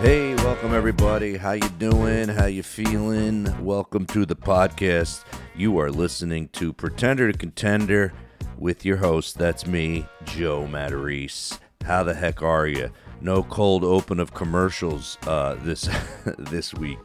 [0.00, 1.36] Hey, welcome everybody.
[1.36, 2.28] How you doing?
[2.28, 3.64] How you feeling?
[3.64, 5.24] Welcome to the podcast.
[5.56, 8.12] You are listening to Pretender to Contender
[8.56, 9.38] with your host.
[9.38, 11.58] That's me, Joe Matarese.
[11.84, 12.92] How the heck are you?
[13.20, 15.88] No cold open of commercials uh, this
[16.38, 17.00] this week,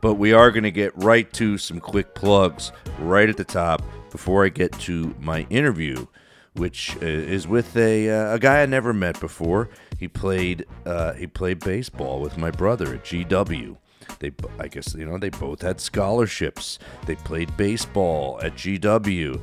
[0.00, 3.82] but we are going to get right to some quick plugs right at the top
[4.12, 6.06] before I get to my interview,
[6.58, 9.68] which uh, is with a uh, a guy I never met before.
[9.98, 13.76] He played uh, he played baseball with my brother at GW.
[14.18, 16.78] They, I guess, you know, they both had scholarships.
[17.06, 19.40] They played baseball at GW.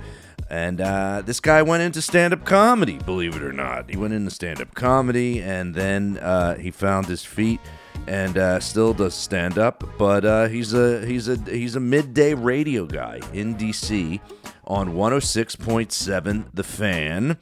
[0.49, 3.89] And uh, this guy went into stand up comedy, believe it or not.
[3.89, 7.59] He went into stand up comedy and then uh, he found his feet
[8.07, 9.83] and uh, still does stand up.
[9.97, 14.19] But uh, he's a he's a he's a midday radio guy in DC
[14.65, 17.37] on 106.7 The Fan,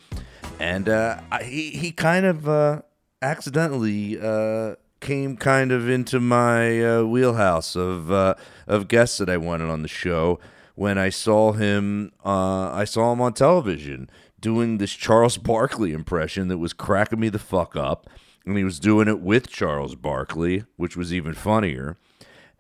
[0.59, 2.81] and uh, he he kind of uh,
[3.21, 8.35] accidentally uh, came kind of into my uh, wheelhouse of uh,
[8.67, 10.39] of guests that I wanted on the show
[10.75, 12.11] when I saw him.
[12.23, 17.29] Uh, I saw him on television doing this Charles Barkley impression that was cracking me
[17.29, 18.09] the fuck up,
[18.45, 21.97] and he was doing it with Charles Barkley, which was even funnier.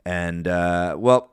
[0.03, 1.31] And uh, well,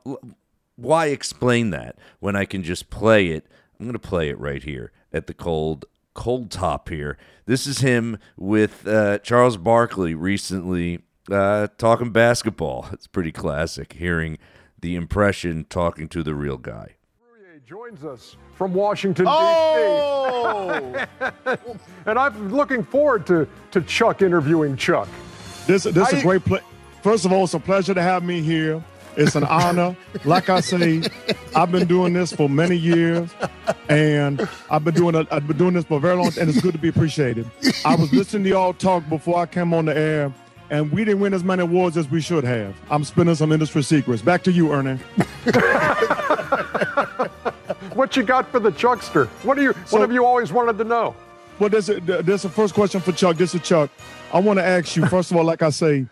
[0.81, 3.45] why explain that when I can just play it?
[3.79, 7.17] I'm going to play it right here at the cold cold top here.
[7.45, 10.99] This is him with uh, Charles Barkley recently
[11.31, 12.87] uh, talking basketball.
[12.91, 14.37] It's pretty classic hearing
[14.81, 16.95] the impression talking to the real guy.
[17.65, 20.91] joins us from Washington, Oh!
[20.91, 21.57] D.C.
[22.05, 25.07] and I'm looking forward to, to Chuck interviewing Chuck.
[25.67, 26.61] This, this How is a great play.
[27.01, 28.83] First of all, it's a pleasure to have me here.
[29.19, 29.95] It's an honor.
[30.23, 31.03] Like I say,
[31.55, 33.29] I've been doing this for many years,
[33.89, 35.27] and I've been doing it.
[35.29, 37.45] I've been doing this for very long, and it's good to be appreciated.
[37.85, 40.33] I was listening to y'all talk before I came on the air,
[40.69, 42.73] and we didn't win as many awards as we should have.
[42.89, 44.21] I'm spinning some industry secrets.
[44.21, 44.99] Back to you, Ernie.
[47.93, 49.25] What you got for the Chuckster?
[49.43, 49.73] What do you?
[49.85, 51.15] So- what have you always wanted to know?
[51.59, 53.35] Well, there's a, there's a first question for Chuck.
[53.35, 53.89] This is Chuck.
[54.31, 56.05] I want to ask you, first of all, like I say,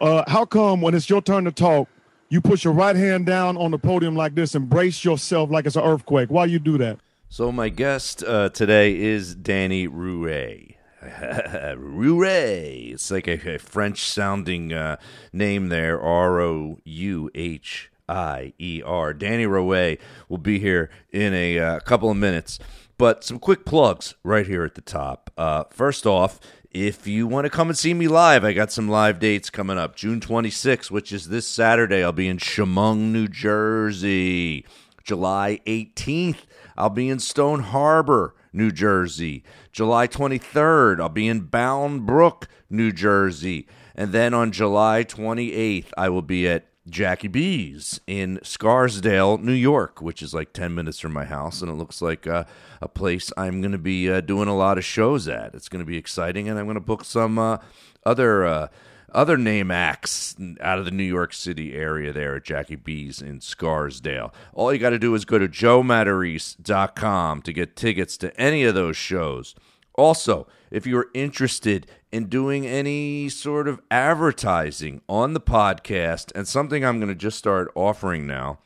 [0.00, 1.88] uh, how come when it's your turn to talk,
[2.28, 5.66] you put your right hand down on the podium like this and brace yourself like
[5.66, 6.30] it's an earthquake?
[6.30, 6.98] Why you do that?
[7.28, 10.76] So my guest uh, today is Danny Rouhier.
[11.02, 12.92] Rouhier.
[12.92, 14.96] It's like a, a French-sounding uh,
[15.32, 16.00] name there.
[16.00, 19.12] R O U H I E R.
[19.12, 19.98] Danny Rouhier
[20.28, 22.58] will be here in a uh, couple of minutes.
[22.96, 25.30] But some quick plugs right here at the top.
[25.36, 26.38] Uh, first off,
[26.74, 29.78] if you want to come and see me live, I got some live dates coming
[29.78, 29.94] up.
[29.94, 34.66] June 26th, which is this Saturday, I'll be in Chemung, New Jersey.
[35.04, 36.46] July 18th,
[36.76, 39.44] I'll be in Stone Harbor, New Jersey.
[39.70, 43.68] July 23rd, I'll be in Bound Brook, New Jersey.
[43.94, 50.02] And then on July 28th, I will be at Jackie B's in Scarsdale, New York,
[50.02, 51.62] which is like 10 minutes from my house.
[51.62, 52.44] And it looks like uh,
[52.82, 55.54] a place I'm going to be uh, doing a lot of shows at.
[55.54, 56.48] It's going to be exciting.
[56.48, 57.58] And I'm going to book some uh,
[58.04, 58.44] other.
[58.44, 58.68] Uh,
[59.14, 63.40] other name acts out of the New York City area there at Jackie B's in
[63.40, 64.34] Scarsdale.
[64.52, 68.74] All you got to do is go to joematarese.com to get tickets to any of
[68.74, 69.54] those shows.
[69.94, 76.84] Also, if you're interested in doing any sort of advertising on the podcast, and something
[76.84, 78.58] I'm going to just start offering now,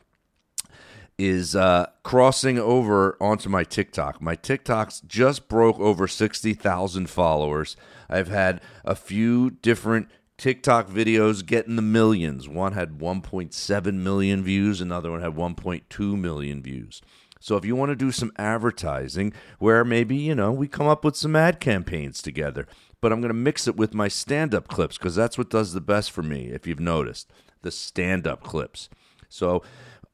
[1.18, 4.22] is uh, crossing over onto my TikTok.
[4.22, 7.76] My TikTok's just broke over 60,000 followers.
[8.08, 10.08] I've had a few different
[10.38, 12.48] TikTok videos get in the millions.
[12.48, 17.02] One had 1.7 million views, another one had 1.2 million views.
[17.40, 21.04] So if you want to do some advertising where maybe, you know, we come up
[21.04, 22.66] with some ad campaigns together,
[23.00, 25.80] but I'm going to mix it with my stand-up clips because that's what does the
[25.80, 27.30] best for me if you've noticed,
[27.62, 28.88] the stand-up clips.
[29.28, 29.62] So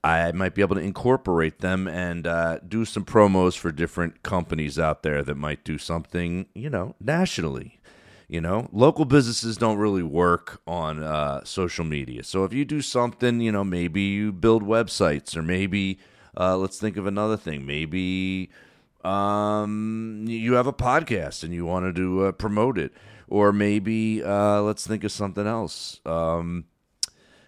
[0.02, 4.78] I might be able to incorporate them and uh, do some promos for different companies
[4.78, 7.80] out there that might do something, you know, nationally.
[8.28, 12.22] You know, local businesses don't really work on uh, social media.
[12.24, 15.98] So if you do something, you know, maybe you build websites, or maybe
[16.38, 17.66] uh, let's think of another thing.
[17.66, 18.50] Maybe
[19.04, 22.92] um, you have a podcast and you wanted to uh, promote it,
[23.28, 26.00] or maybe uh, let's think of something else.
[26.06, 26.64] Um,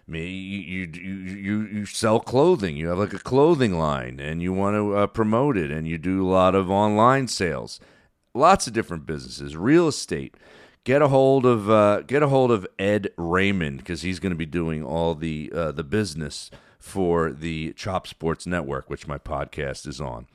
[0.07, 2.77] maybe you, you you you sell clothing.
[2.77, 5.97] You have like a clothing line, and you want to uh, promote it, and you
[5.97, 7.79] do a lot of online sales.
[8.33, 10.35] Lots of different businesses, real estate.
[10.83, 14.37] Get a hold of uh, get a hold of Ed Raymond because he's going to
[14.37, 16.49] be doing all the uh, the business
[16.87, 20.27] for the Chop Sports Network, which my podcast is on.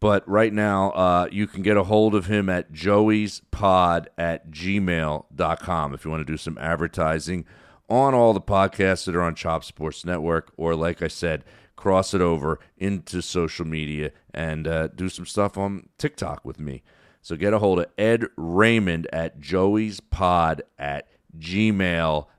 [0.00, 5.94] But right now, uh, you can get a hold of him at joeyspod at gmail.com
[5.94, 7.46] if you want to do some advertising
[7.88, 11.42] on all the podcasts that are on Chop Sports Network, or like I said,
[11.76, 16.82] cross it over into social media and uh, do some stuff on TikTok with me.
[17.22, 21.08] So get a hold of Ed Raymond at joeyspod at
[21.38, 22.30] gmail.com.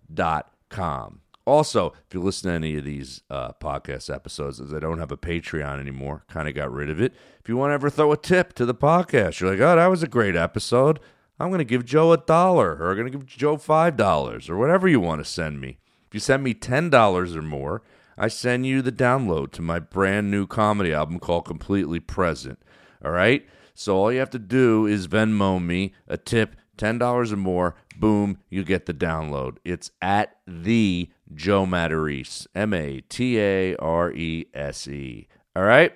[1.45, 5.12] Also, if you listen to any of these uh, podcast episodes, as I don't have
[5.12, 7.13] a Patreon anymore, kind of got rid of it.
[7.39, 9.86] If you want to ever throw a tip to the podcast, you're like, oh, that
[9.88, 11.00] was a great episode.
[11.39, 14.50] I'm going to give Joe a dollar, or I'm going to give Joe five dollars,
[14.50, 15.77] or whatever you want to send me.
[16.07, 17.83] If you send me ten dollars or more,
[18.18, 22.57] I send you the download to my brand new comedy album called Completely Present.
[23.03, 23.45] All right.
[23.74, 27.75] So all you have to do is Venmo me a tip, ten dollars or more.
[27.98, 29.57] Boom, you get the download.
[29.65, 35.27] It's at the Joe Matarese, M A T A R E S E.
[35.56, 35.94] All right,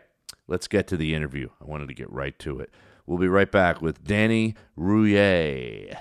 [0.47, 1.49] let's get to the interview.
[1.61, 2.71] I wanted to get right to it.
[3.05, 5.97] We'll be right back with Danny Rouhier.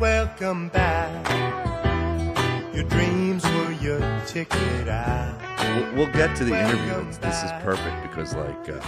[0.00, 2.74] Welcome back.
[2.74, 5.53] Your dreams were your ticket out.
[5.74, 7.04] We'll, we'll get to the interview.
[7.20, 8.80] This is perfect because, like, uh,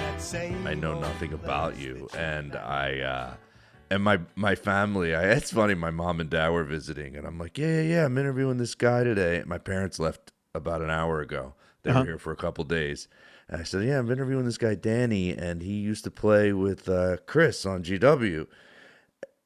[0.69, 3.35] I know nothing about you, and I uh,
[3.91, 5.15] and my my family.
[5.15, 5.75] I, it's funny.
[5.75, 8.05] My mom and dad were visiting, and I'm like, yeah, yeah, yeah.
[8.05, 9.43] I'm interviewing this guy today.
[9.47, 11.55] My parents left about an hour ago.
[11.83, 12.01] They Uh-huh.
[12.01, 13.09] were here for a couple days.
[13.49, 16.89] And I said, yeah, I'm interviewing this guy Danny, and he used to play with
[16.89, 18.47] uh, Chris on GW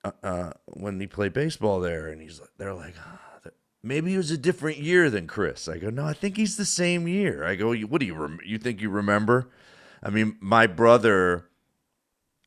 [0.04, 2.08] uh, uh, when he played baseball there.
[2.08, 3.29] And he's like, they're like, ah, th-
[3.82, 5.68] maybe it was a different year than Chris.
[5.68, 7.44] I go, no, I think he's the same year.
[7.44, 9.50] I go, what do you rem- you think you remember?
[10.02, 11.46] I mean, my brother.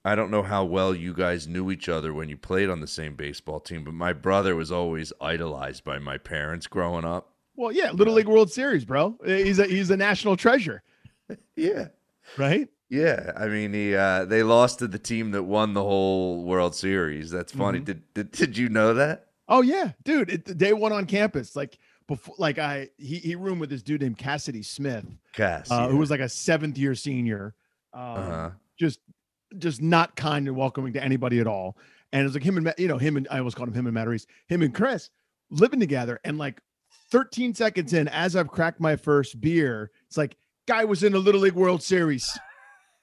[0.05, 2.87] I don't know how well you guys knew each other when you played on the
[2.87, 7.29] same baseball team, but my brother was always idolized by my parents growing up.
[7.55, 9.17] Well, yeah, Little League World Series, bro.
[9.23, 10.83] He's a he's a national treasure,
[11.55, 11.87] Yeah.
[12.37, 12.67] right?
[12.89, 16.75] Yeah, I mean, he uh, they lost to the team that won the whole World
[16.75, 17.31] Series.
[17.31, 17.77] That's funny.
[17.79, 17.85] Mm-hmm.
[17.85, 19.27] Did, did did you know that?
[19.47, 20.29] Oh yeah, dude.
[20.29, 24.01] It, day one on campus, like before, like I he he roomed with this dude
[24.01, 25.87] named Cassidy Smith, Cass, uh, yeah.
[25.89, 27.53] who was like a seventh year senior,
[27.93, 28.49] um, Uh-huh.
[28.79, 28.99] just
[29.57, 31.77] just not kind and welcoming to anybody at all.
[32.11, 33.85] And it was like him and you know him and I always called him him
[33.87, 34.07] and Matt
[34.47, 35.09] him and Chris
[35.49, 36.19] living together.
[36.23, 36.61] And like
[37.11, 40.37] 13 seconds in, as I've cracked my first beer, it's like
[40.67, 42.39] guy was in the Little League World Series,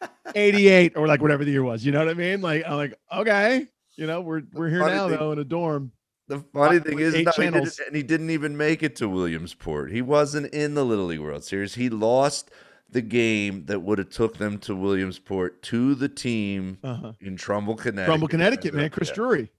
[0.35, 1.85] 88 or like whatever the year was.
[1.85, 2.41] You know what I mean?
[2.41, 3.67] Like I'm like okay,
[3.97, 5.93] you know we're we're here funny now thing- though in a dorm.
[6.31, 9.91] The funny thing is, no, he didn't, and he didn't even make it to Williamsport.
[9.91, 11.75] He wasn't in the Little League World Series.
[11.75, 12.51] He lost
[12.89, 17.13] the game that would have took them to Williamsport to the team Uh-huh.
[17.21, 18.07] in Trumbull, Connecticut.
[18.07, 18.91] Trumbull, Connecticut, man.
[18.91, 19.15] Chris yeah.
[19.15, 19.51] Drury.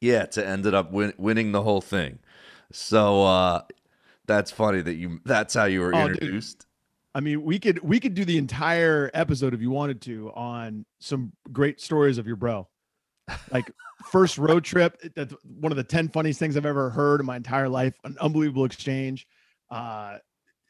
[0.00, 2.20] Yeah, to ended up win- winning the whole thing.
[2.72, 3.62] So uh,
[4.26, 5.20] that's funny that you.
[5.24, 6.18] That's how you were Oh, dude.
[6.18, 6.66] introduced.
[7.14, 10.84] I mean, we could we could do the entire episode if you wanted to on
[11.00, 12.68] some great stories of your bro.
[13.50, 13.70] Like
[14.10, 17.36] first road trip, that's one of the 10 funniest things I've ever heard in my
[17.36, 17.94] entire life.
[18.04, 19.26] An unbelievable exchange.
[19.70, 20.18] Uh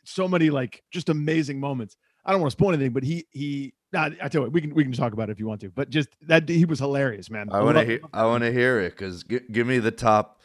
[0.05, 1.97] so many like just amazing moments.
[2.25, 4.61] I don't want to spoil anything, but he he nah, I tell you what, we
[4.61, 5.71] can we can talk about it if you want to.
[5.71, 7.49] But just that he was hilarious, man.
[7.53, 8.01] I want to hear.
[8.13, 10.43] I want to hear it because g- give me the top.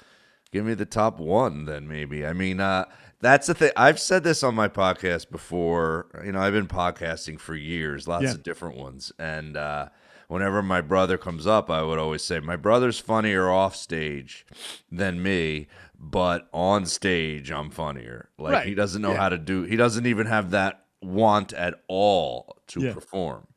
[0.52, 2.26] Give me the top one, then maybe.
[2.28, 2.86] I mean, uh,
[3.20, 3.72] that's the thing.
[3.76, 6.06] I've said this on my podcast before.
[6.24, 8.32] You know, I've been podcasting for years, lots Yeah.
[8.34, 9.90] of different ones, and uh,
[10.34, 14.46] whenever my brother comes up, I would always say my brother's funnier off stage
[14.92, 18.30] than me, but on stage I'm funnier.
[18.38, 18.68] Like Right.
[18.68, 19.18] he doesn't know Yeah.
[19.18, 19.64] how to do.
[19.64, 22.94] He doesn't even have that want at all to Yeah.
[22.94, 23.48] perform.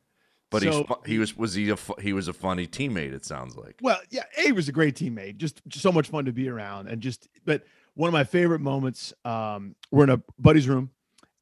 [0.49, 3.11] But So- he was was he a he was a funny teammate.
[3.13, 3.75] It sounds like.
[3.81, 5.35] Well, yeah, A was a great teammate.
[5.37, 7.27] Just, just so much fun to be around, and just.
[7.43, 7.65] But
[7.95, 10.91] one of my favorite moments, um, we're in a buddy's room,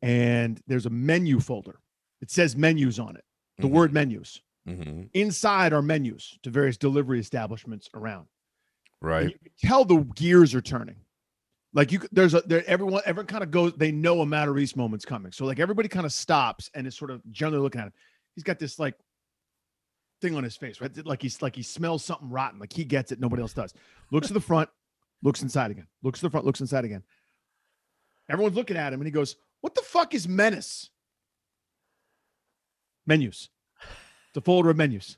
[0.01, 1.79] and there's a menu folder.
[2.21, 3.25] It says menus on it.
[3.59, 3.71] The Mhm.
[3.71, 4.41] word menus.
[4.65, 8.27] Hmm Inside are menus to various delivery establishments around.
[9.01, 9.23] And Right.
[9.25, 10.95] you can tell the gears are turning.
[11.73, 12.63] Like you, there's a there.
[12.67, 13.73] Everyone, everyone kind of goes.
[13.73, 17.11] They know a Matarese moment's coming, so like everybody kind of stops and is sort
[17.11, 17.93] of generally looking at him.
[18.33, 18.95] He's got this like
[20.21, 21.05] thing on his face, right?
[21.05, 22.59] Like he's like he smells something rotten.
[22.59, 23.73] Like he gets it, nobody else does.
[24.09, 24.69] Looks to the front,
[25.21, 25.87] looks inside again.
[26.01, 27.03] Looks to the front, looks inside again.
[28.29, 30.89] Everyone's looking at him, and he goes, "What the fuck is menace?"
[33.05, 33.49] Menus.
[34.35, 35.17] The folder of menus.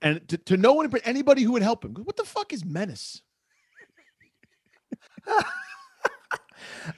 [0.00, 2.64] And to, to no one, but anybody who would help him, what the fuck is
[2.64, 3.20] menace?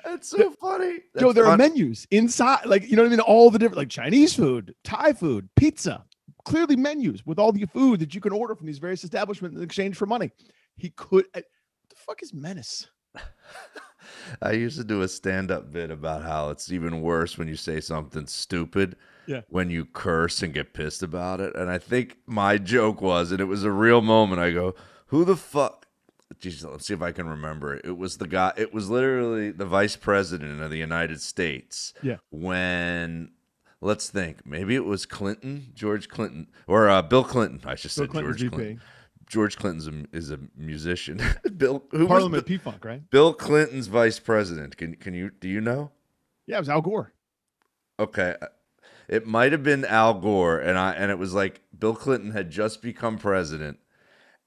[0.05, 0.99] That's so funny.
[1.19, 3.21] Joe, That's there are menus inside, like you know what I mean.
[3.21, 6.05] All the different, like Chinese food, Thai food, pizza.
[6.45, 9.63] Clearly, menus with all the food that you can order from these various establishments in
[9.63, 10.31] exchange for money.
[10.77, 11.25] He could.
[11.35, 12.87] uh, What the fuck is menace?
[14.43, 17.81] I used to do a stand-up bit about how it's even worse when you say
[17.81, 18.97] something stupid.
[19.27, 19.43] Yeah.
[19.49, 23.41] When you curse and get pissed about it, and I think my joke was, and
[23.41, 24.41] it was a real moment.
[24.41, 24.75] I go,
[25.07, 25.87] "Who the fuck?"
[26.41, 27.85] Jesus, let's see if I can remember it.
[27.85, 28.53] It was the guy.
[28.57, 31.95] It was literally the vice president of the United States.
[32.03, 32.17] Yeah.
[32.31, 33.31] When
[33.81, 37.61] let's think, maybe it was Clinton, George Clinton, or uh, Bill Clinton.
[37.65, 38.49] I should say George VP.
[38.55, 38.81] Clinton.
[39.27, 41.21] George Clinton's a, is a musician.
[41.57, 43.09] Bill, who was Parliament P Funk, right?
[43.11, 44.77] Bill Clinton's vice president.
[44.77, 45.93] Can can you do you know?
[46.47, 47.13] Yeah, it was Al Gore.
[47.99, 48.35] Okay,
[49.09, 52.51] it might have been Al Gore, and I and it was like Bill Clinton had
[52.51, 53.79] just become president,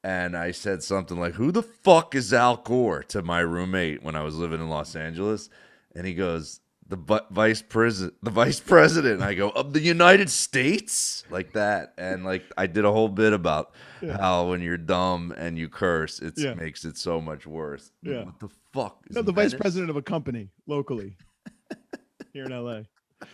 [0.04, 4.16] and I said something like, "Who the fuck is Al Gore?" to my roommate when
[4.16, 5.50] I was living in Los Angeles,
[5.96, 9.82] and he goes, "The bu- vice president, the vice president." And I go, "Of the
[9.82, 14.78] United States," like that, and like I did a whole bit about how when you're
[14.78, 16.54] dumb and you curse, it Yeah.
[16.54, 17.92] makes it so much worse.
[18.04, 18.24] Yeah.
[18.26, 19.04] what the fuck?
[19.10, 21.18] Is No, the vice president of a company locally
[22.34, 22.82] here in LA.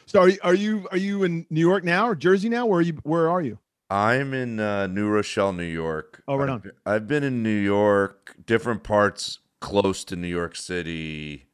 [0.05, 2.65] So are you are you are you in New York now or Jersey now?
[2.65, 3.57] Where are you where are you?
[3.89, 6.23] I'm in uh, New Rochelle, New York.
[6.27, 6.59] Oh, right I've on.
[6.61, 11.45] been- I've been in New York, different parts close to New York City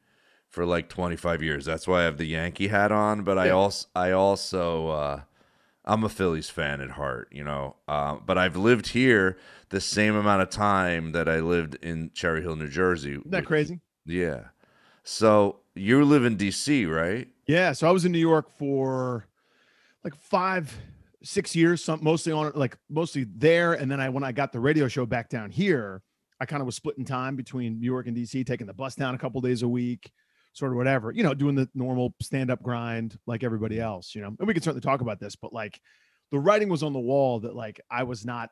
[0.48, 1.64] for like 25 years.
[1.64, 3.22] That's why I have the Yankee hat on.
[3.24, 5.20] But I also, I also, uh,
[5.84, 7.76] I'm a Phillies fan at heart, you know.
[7.86, 9.36] Uh, but I've lived here
[9.68, 13.12] the same amount of time that I lived in Cherry Hill, New Jersey.
[13.12, 13.80] Isn't that which- crazy?
[14.06, 14.44] Yeah.
[15.04, 17.28] So you live in D.C., right?
[17.46, 17.72] Yeah.
[17.72, 19.26] So I was in New York for
[20.04, 20.76] like five,
[21.22, 23.74] six years, some mostly on like mostly there.
[23.74, 26.02] And then I when I got the radio show back down here,
[26.40, 29.14] I kind of was splitting time between New York and DC, taking the bus down
[29.14, 30.10] a couple days a week,
[30.52, 34.34] sort of whatever, you know, doing the normal stand-up grind like everybody else, you know.
[34.38, 35.80] And we can certainly talk about this, but like
[36.30, 38.50] the writing was on the wall that like I was not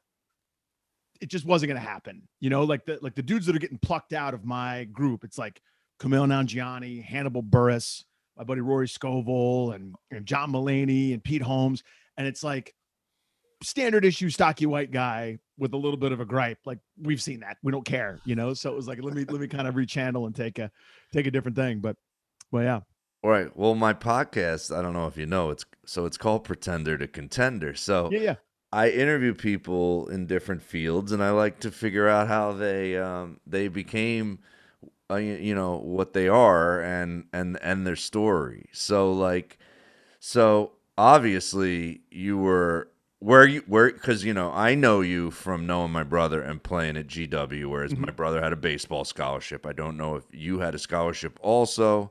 [1.21, 2.23] it just wasn't gonna happen.
[2.41, 5.25] You know, like the like the dudes that are getting plucked out of my group,
[5.25, 5.61] it's like
[6.01, 8.05] Kumail Nanjiani, Hannibal Buress,
[8.37, 11.83] my buddy Rory Scovel, and, and John Mulaney and Pete Holmes.
[12.17, 12.75] And it's like
[13.63, 16.59] standard issue stocky white guy with a little bit of a gripe.
[16.65, 17.57] Like we've seen that.
[17.63, 18.55] We don't care, you know.
[18.55, 20.71] So it was like let me let me kind of rechannel and take a
[21.13, 21.81] take a different thing.
[21.81, 21.97] But
[22.51, 22.81] well, yeah.
[23.25, 23.55] All right.
[23.57, 27.09] Well, my podcast, I don't know if you know, it's so it's called Pretender to
[27.09, 27.75] Contender.
[27.75, 28.35] So Yeah, yeah.
[28.73, 33.41] I interview people in different fields, and I like to figure out how they um,
[33.47, 34.41] they became,
[35.11, 38.67] uh, you know, what they are, and and and their story.
[38.73, 39.59] So like,
[40.21, 42.89] so obviously you were
[43.21, 46.97] where you where because you know I know you from knowing my brother and playing
[46.97, 49.67] at GW, whereas my brother had a baseball scholarship.
[49.67, 52.11] I don't know if you had a scholarship also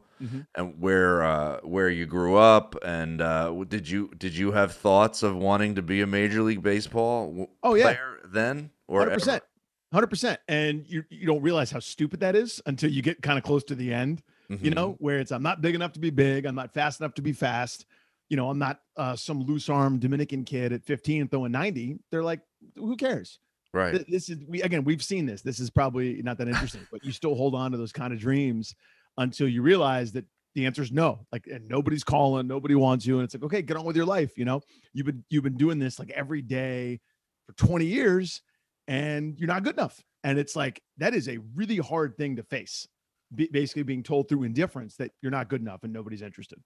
[0.55, 5.21] and where uh, where you grew up, and uh, did you did you have thoughts
[5.21, 7.83] of wanting to be a major league baseball Oh, yeah.
[7.83, 9.41] player then or Hundred ever?
[9.89, 10.39] Percent, hundred percent.
[10.47, 13.63] And you you don't realize how stupid that is until you get kind of close
[13.65, 14.21] to the end.
[14.49, 14.75] You Mhm.
[14.75, 17.21] know, where it's I'm not big enough to be big, I'm not fast enough to
[17.21, 17.85] be fast.
[18.29, 21.99] You know, I'm not uh, some loose arm Dominican kid at 15 throwing 90.
[22.11, 22.41] They're like,
[22.75, 23.39] who cares?
[23.73, 23.91] right?
[23.93, 24.83] Th- This is we again.
[24.85, 25.41] We've seen this.
[25.41, 28.19] This is probably not that interesting, but you still hold on to those kind of
[28.19, 28.73] dreams
[29.17, 30.25] until you realize that
[30.55, 31.25] the answer is no.
[31.31, 34.05] Like, and nobody's calling, nobody wants you, and it's like, okay, get on with your
[34.05, 34.37] life.
[34.37, 34.61] You know,
[34.93, 36.99] you've been you've been doing this like every day
[37.45, 38.41] for 20 years,
[38.87, 40.03] and you're not good enough.
[40.23, 42.87] And it's like that is a really hard thing to face.
[43.33, 46.59] Be, basically, being told through indifference that you're not good enough and nobody's interested.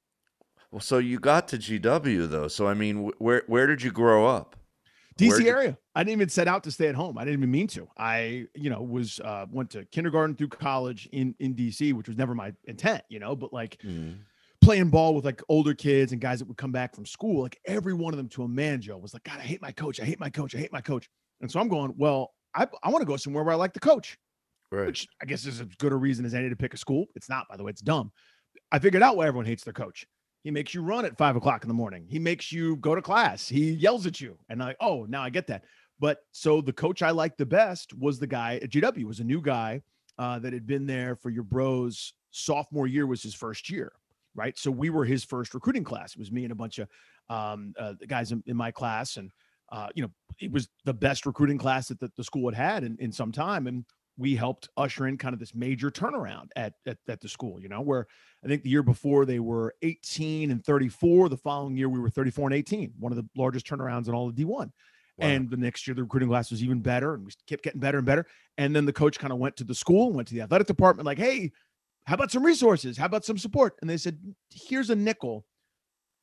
[0.71, 2.47] Well, so you got to GW though.
[2.47, 4.55] So I mean, wh- where where did you grow up?
[5.17, 5.77] DC Where'd area.
[5.93, 7.17] I didn't even set out to stay at home.
[7.17, 7.87] I didn't even mean to.
[7.97, 12.17] I, you know, was uh went to kindergarten through college in in DC, which was
[12.17, 13.81] never my intent, you know, but like
[14.61, 17.59] playing ball with like older kids and guys that would come back from school, like
[17.65, 19.99] every one of them to a man, Joe, was like, God, I hate my coach.
[19.99, 20.55] I hate my coach.
[20.55, 21.09] I hate my coach.
[21.41, 23.79] And so I'm going, well, I, I want to go somewhere where I like the
[23.79, 24.17] coach,
[24.71, 24.85] Right.
[24.87, 27.05] which I guess is as good a reason as any to pick a school.
[27.15, 28.11] It's not, by the way, it's dumb.
[28.71, 30.05] I figured out why everyone hates their coach.
[30.43, 32.05] He makes you run at five o'clock in the morning.
[32.07, 33.47] He makes you go to class.
[33.47, 34.37] He yells at you.
[34.49, 35.65] And I, oh, now I get that.
[35.99, 39.23] But so the coach I liked the best was the guy at GW, was a
[39.23, 39.81] new guy
[40.17, 42.13] uh, that had been there for your bros.
[42.31, 43.91] Sophomore year was his first year,
[44.35, 44.57] right?
[44.57, 46.13] So we were his first recruiting class.
[46.13, 46.87] It was me and a bunch of
[47.29, 49.31] um, uh, the guys in, in my class, and
[49.71, 52.83] uh, you know, it was the best recruiting class that the, the school had had
[52.83, 53.85] in, in some time, and
[54.17, 57.61] we helped usher in kind of this major turnaround at, at at the school.
[57.61, 58.07] You know, where
[58.43, 61.29] I think the year before they were 18 and 34.
[61.29, 64.27] The following year we were 34 and 18, one of the largest turnarounds in all
[64.27, 64.45] of D1.
[64.45, 65.27] Wow.
[65.27, 67.97] And the next year, the recruiting class was even better, and we kept getting better
[67.97, 68.25] and better.
[68.57, 71.05] And then the coach kind of went to the school, went to the athletic department,
[71.05, 71.51] like, "Hey,
[72.05, 72.97] how about some resources?
[72.97, 74.17] How about some support?" And they said,
[74.49, 75.45] "Here's a nickel.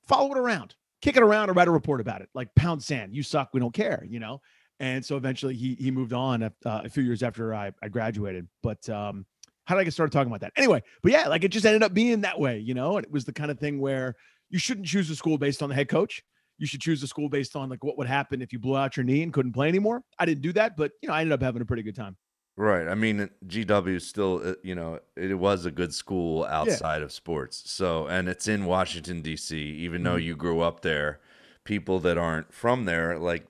[0.07, 2.29] Follow it around, kick it around, or write a report about it.
[2.35, 3.15] Like pound sand.
[3.15, 3.51] You suck.
[3.53, 4.05] We don't care.
[4.09, 4.41] You know."
[4.81, 8.47] And so eventually, he he moved on uh, a few years after I, I graduated.
[8.63, 9.27] But um,
[9.65, 10.53] how did I get started talking about that?
[10.57, 13.13] Anyway, but yeah, like it just ended up being that way, you know, and it
[13.13, 14.15] was the kind of thing where
[14.51, 16.23] you shouldn't choose a school based on the head coach.
[16.59, 18.97] You should choose a school based on like what would happen if you blew out
[18.97, 20.03] your knee and couldn't play anymore.
[20.19, 22.17] I didn't do that, but you know, I ended up having a pretty good time.
[22.59, 22.89] Right.
[22.89, 27.63] I mean, GW still, uh, you know, it was a good school outside of sports.
[27.71, 29.57] So, and it's in Washington D.C.
[29.57, 30.25] Even though Mhm.
[30.25, 31.21] you grew up there,
[31.63, 33.47] people that aren't from there, like,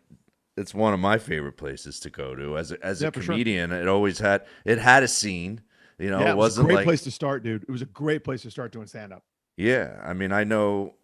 [0.59, 2.59] it's one of my favorite places to go to.
[2.59, 3.41] As a, as Yeah, a for sure.
[3.41, 5.63] comedian, it always had it had a scene.
[5.99, 7.63] You know, yeah, it it was a great like place to start, dude.
[7.63, 9.25] It was a great place to start doing stand up.
[9.57, 10.95] Yeah, I mean, I know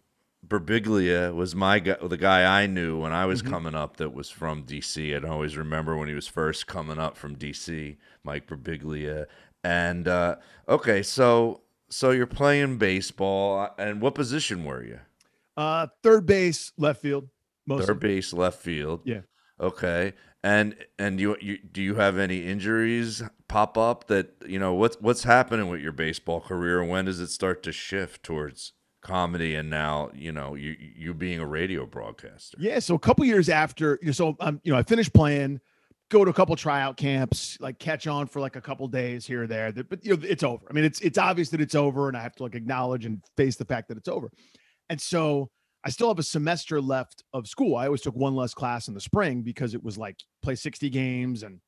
[0.47, 3.49] Birbiglia was my guy, the guy I knew when I was Mhm.
[3.49, 5.15] coming up that was from DC.
[5.15, 9.25] I'd always remember when he was first coming up from DC, Mike Birbiglia.
[9.63, 10.35] And uh,
[10.69, 14.99] okay, so so you're playing baseball, and what position were you?
[15.57, 17.29] Uh, third base, left field,
[17.65, 17.85] mostly.
[17.87, 19.01] Third base, left field.
[19.05, 19.21] Yeah.
[19.59, 20.13] Okay.
[20.43, 24.97] And and you, you do you have any injuries pop up that you know what's
[25.01, 26.83] what's happening with your baseball career?
[26.83, 28.73] When does it start to shift towards
[29.05, 32.57] comedy and now you know you you being a radio broadcaster?
[32.59, 35.61] Yeah, so a couple years after, you so um, you know, I finished playing,
[36.09, 39.43] go to a couple tryout camps, like catch on for like a couple days here
[39.43, 39.71] or there.
[39.71, 40.65] But you know, it's over.
[40.69, 43.23] I mean, it's it's obvious that it's over, and I have to like acknowledge and
[43.37, 44.31] face the fact that it's over.
[44.89, 45.49] And so
[45.83, 47.75] I still have a semester left of school.
[47.75, 50.89] I always took one less class in the spring because it was like play 60
[50.89, 51.59] games and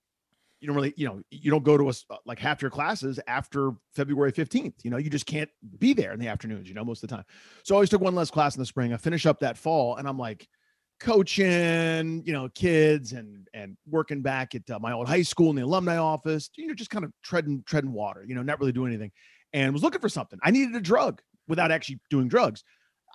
[0.60, 3.72] you don't really, you know, you don't go to us like half your classes after
[3.96, 4.74] February 15th.
[4.84, 7.16] You know, you just can't be there in the afternoons, you know, most of the
[7.16, 7.26] time.
[7.64, 8.94] So I always took one less class in the spring.
[8.94, 10.48] I finish up that fall and I'm like
[11.00, 15.56] coaching, you know, kids and and working back at uh, my old high school in
[15.56, 18.72] the alumni office, you know, just kind of treading treading water, you know, not really
[18.72, 19.12] doing anything.
[19.54, 20.40] And was looking for something.
[20.44, 22.64] I needed a drug without actually doing drugs.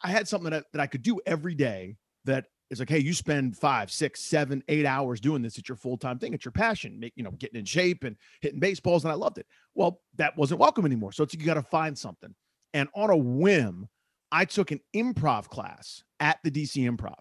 [0.02, 3.12] I had something that, that I could do every day that is like, hey, you
[3.12, 5.58] spend five, six, seven, eight hours doing this.
[5.58, 6.32] It's your full time thing.
[6.32, 6.98] It's your passion.
[6.98, 9.46] Make you know, getting in shape and hitting baseballs, and I loved it.
[9.74, 11.12] Well, that wasn't welcome anymore.
[11.12, 12.34] So it's you got to find something.
[12.72, 13.88] And on a whim,
[14.32, 17.18] I took an improv class at the DC Improv.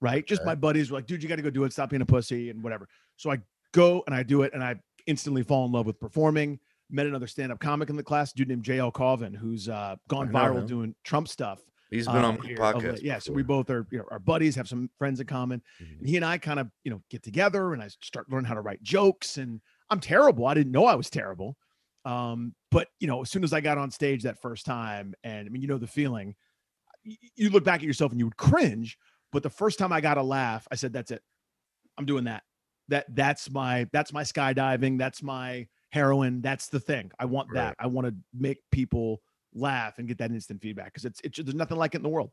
[0.00, 1.72] Right, just my buddies were like, dude, you got to go do it.
[1.72, 2.88] Stop being a pussy and whatever.
[3.16, 3.38] So I
[3.72, 6.60] go and I do it, and I instantly fall in love with performing.
[6.88, 10.30] Met another stand-up comic in the class, a dude named JL Cauvin, who's uh, gone
[10.30, 11.60] viral doing Trump stuff.
[11.90, 13.02] He's been uh, on my of podcast.
[13.02, 15.62] Yeah, so we both are, you know, our buddies have some friends in common.
[15.80, 15.98] Mhm.
[16.00, 18.54] And he and I kind of, you know, get together and I start learning how
[18.54, 19.38] to write jokes.
[19.38, 20.46] And I'm terrible.
[20.46, 21.56] I didn't know I was terrible.
[22.04, 25.46] Um, but you know, as soon as I got on stage that first time, and
[25.46, 26.34] I mean, you know the feeling,
[27.04, 28.98] you look back at yourself and you would cringe.
[29.32, 31.22] But the first time I got a laugh, I said, That's it.
[31.96, 32.44] I'm doing that.
[32.88, 34.98] That that's my that's my skydiving.
[34.98, 36.40] That's my heroin.
[36.40, 37.10] That's the thing.
[37.18, 37.76] I want that.
[37.78, 39.20] I want to make people
[39.58, 42.08] laugh and get that instant feedback because it's it's there's nothing like it in the
[42.08, 42.30] world.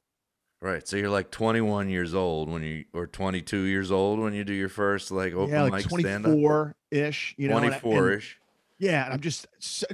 [0.62, 0.88] Right.
[0.88, 4.54] So you're like 21 years old when you, or 22 years old when you do
[4.54, 6.32] your first like open yeah, like mic stand up.
[6.32, 8.40] 24 ish, you know, and I- and- 24 ish.
[8.78, 9.48] Yeah, and I'm just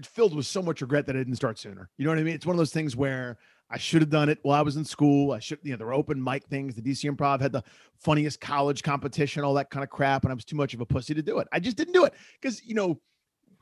[0.04, 1.90] filled with so much regret that I didn't start sooner.
[1.98, 2.34] You know what I mean?
[2.34, 3.38] It's one of those things where
[3.70, 5.34] I should have done it while I was in school.
[5.34, 6.74] I should, you know, there were open mic things.
[6.74, 7.64] The DC Improv had the
[8.00, 10.86] funniest college competition, all that kind of crap, and I was too much of a
[10.86, 11.48] pussy to do it.
[11.52, 13.00] I just didn't do it because you know,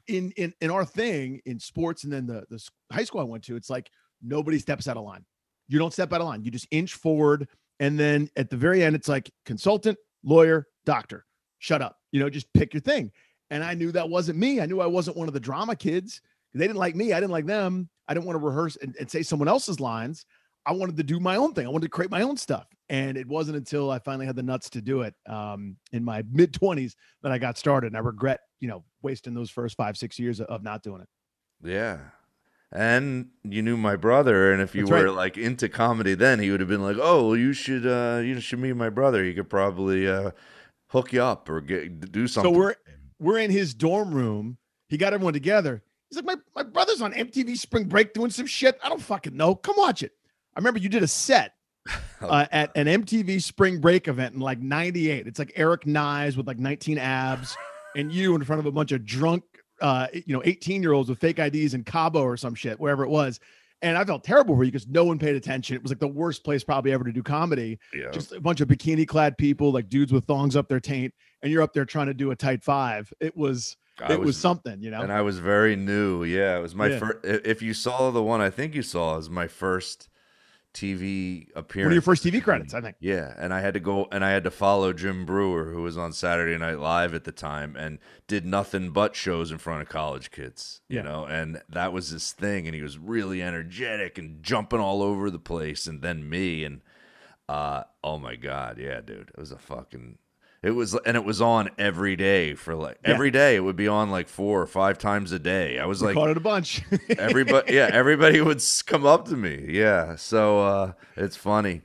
[0.07, 3.43] in in in our thing in sports and then the the high school I went
[3.45, 3.89] to, it's like
[4.21, 5.25] nobody steps out of line.
[5.67, 6.43] You don't step out of line.
[6.43, 7.47] You just inch forward,
[7.79, 11.25] and then at the very end, it's like consultant, lawyer, doctor.
[11.59, 11.97] Shut up.
[12.11, 13.11] You know, just pick your thing.
[13.51, 14.61] And I knew that wasn't me.
[14.61, 16.21] I knew I wasn't one of the drama kids.
[16.53, 17.13] They didn't like me.
[17.13, 17.89] I didn't like them.
[18.07, 20.25] I didn't want to rehearse and, and say someone else's lines.
[20.65, 21.65] I wanted to do my own thing.
[21.65, 22.67] I wanted to create my own stuff.
[22.89, 26.23] And it wasn't until I finally had the nuts to do it um, in my
[26.31, 27.87] mid 20s that I got started.
[27.87, 31.07] And I regret, you know, wasting those first five, six years of, not doing it.
[31.63, 31.99] Yeah.
[32.71, 35.15] And you knew my brother, and if you That's were right.
[35.15, 38.39] like into comedy then, he would have been like, "Oh, well, you should, uh, you
[38.39, 39.23] should meet my brother.
[39.23, 40.31] He could probably uh,
[40.89, 42.75] hook you up or get do something." So we're
[43.19, 44.59] we're in his dorm room.
[44.87, 45.83] He got everyone together.
[46.09, 48.79] He's like, my, my brother's on MTV Spring Break doing some shit.
[48.83, 49.53] I don't fucking know.
[49.55, 50.13] Come watch it.
[50.55, 51.53] I remember you did a set
[52.21, 55.27] uh, at an MTV Spring Break event in like 98.
[55.27, 57.55] It's like Eric Nies with like 19 abs
[57.95, 59.43] and you in front of a bunch of drunk,
[59.81, 63.03] uh, you know, 18 year olds with fake IDs in Cabo or some shit, wherever
[63.03, 63.39] it was.
[63.81, 65.77] And I felt terrible for you because no one paid attention.
[65.77, 68.11] It was like the worst place probably ever to do comedy yeah.
[68.11, 71.51] just a bunch of bikini clad people, like dudes with thongs up their taint, and
[71.51, 73.11] you're up there trying to do a tight five.
[73.21, 73.77] It was
[74.09, 75.01] it was, something, you know.
[75.01, 76.23] and I was very new.
[76.23, 76.99] Yeah, it was my Yeah.
[76.99, 77.17] first.
[77.23, 80.08] If you saw the one I think you saw, is my first
[80.79, 81.85] TV appearance.
[81.87, 82.95] One of your first TV credits, I think.
[82.99, 85.97] Yeah, and I had to go and I had to follow Jim Breuer, who was
[85.97, 89.89] on Saturday Night Live at the time and did nothing but shows in front of
[89.89, 90.81] college kids.
[90.87, 91.01] You Yeah.
[91.03, 95.29] know, and that was his thing, and he was really energetic and jumping all over
[95.29, 95.85] the place.
[95.87, 96.81] And then me, and
[97.47, 100.17] uh, oh my god, yeah, dude, it was a fucking.
[100.61, 103.11] It was, and it was on every day for like Yeah.
[103.13, 103.55] every day.
[103.55, 105.79] It would be on like four or five times a day.
[105.79, 106.81] I was We like, caught it a bunch.
[107.17, 109.67] everybody, yeah, everybody would come up to me.
[109.69, 111.81] Yeah, so uh, it's funny.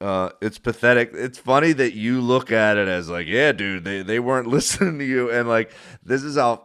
[0.00, 1.10] Uh, it's pathetic.
[1.12, 4.98] It's funny that you look at it as like, yeah, dude, they they weren't listening
[4.98, 5.70] to you, and like
[6.02, 6.64] this is how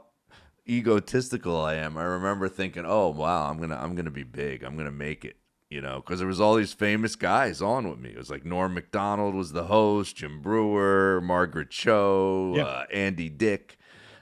[0.68, 1.98] egotistical I am.
[1.98, 4.64] I remember thinking, oh wow, I'm gonna I'm gonna be big.
[4.64, 5.36] I'm gonna make it.
[5.70, 8.10] You know, because there was all these famous guys on with me.
[8.12, 12.68] It was like Norm Macdonald was the host, Jim Breuer, Margaret Cho, Yep.
[12.68, 13.78] uh, Andy Dick.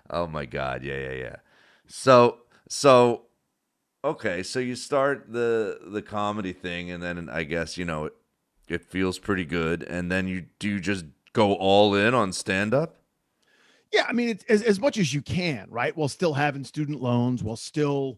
[0.09, 1.35] Oh my God, yeah, yeah, yeah.
[1.85, 2.37] So,
[2.69, 3.23] so,
[4.05, 8.13] okay, so you start the the comedy thing, and then I guess you know it,
[8.69, 12.73] it feels pretty good, and then you do you just go all in on stand
[12.73, 12.97] up.
[13.91, 15.95] Yeah, I mean, it's as, as much as you can, right?
[15.95, 18.17] While still having student loans, while still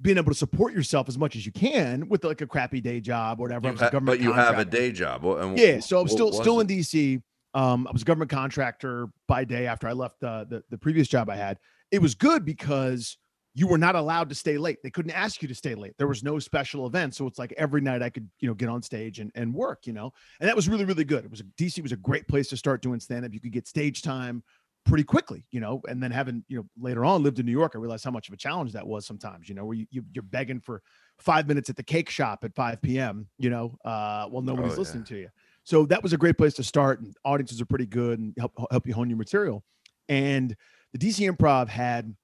[0.00, 3.00] being able to support yourself as much as you can with like a crappy day
[3.00, 3.68] job or whatever.
[3.68, 5.24] I was a government but you have a day job.
[5.24, 6.66] And Yeah, so I'm still still in?
[6.66, 7.22] DC.
[7.54, 11.08] Um, I was a government contractor by day after I left uh, the the previous
[11.08, 11.58] job I had.
[11.90, 13.16] It was good because
[13.54, 14.76] you were not allowed to stay late.
[14.82, 15.94] They couldn't ask you to stay late.
[15.96, 18.68] There was no special event, so it's like every night I could you know get
[18.68, 19.86] on stage and and work.
[19.86, 21.24] You know, and that was really really good.
[21.24, 23.32] It was DC was a great place to start doing stand up.
[23.32, 24.42] You could get stage time
[24.86, 27.72] pretty quickly, you know, and then having, you know, later on lived in New York,
[27.74, 30.04] I realized how much of a challenge that was sometimes, you know, where you, you
[30.12, 30.82] you're begging for
[31.18, 34.74] five minutes at the cake shop at 5 p.m., you know, uh, while nobody's Oh,
[34.74, 34.78] yeah.
[34.78, 35.28] listening to you.
[35.64, 38.52] So that was a great place to start, and audiences are pretty good and help
[38.70, 39.64] help you hone your material.
[40.08, 40.54] And
[40.92, 42.14] the DC Improv had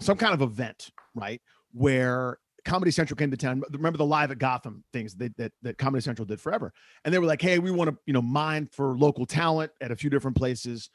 [0.00, 1.40] some kind of event, right,
[1.72, 3.62] where Comedy Central came to town.
[3.70, 6.72] Remember the live at Gotham things that that, that Comedy Central did forever,
[7.04, 9.90] and they were like, "Hey, we want to, you know, mine for local talent at
[9.90, 10.90] a few different places."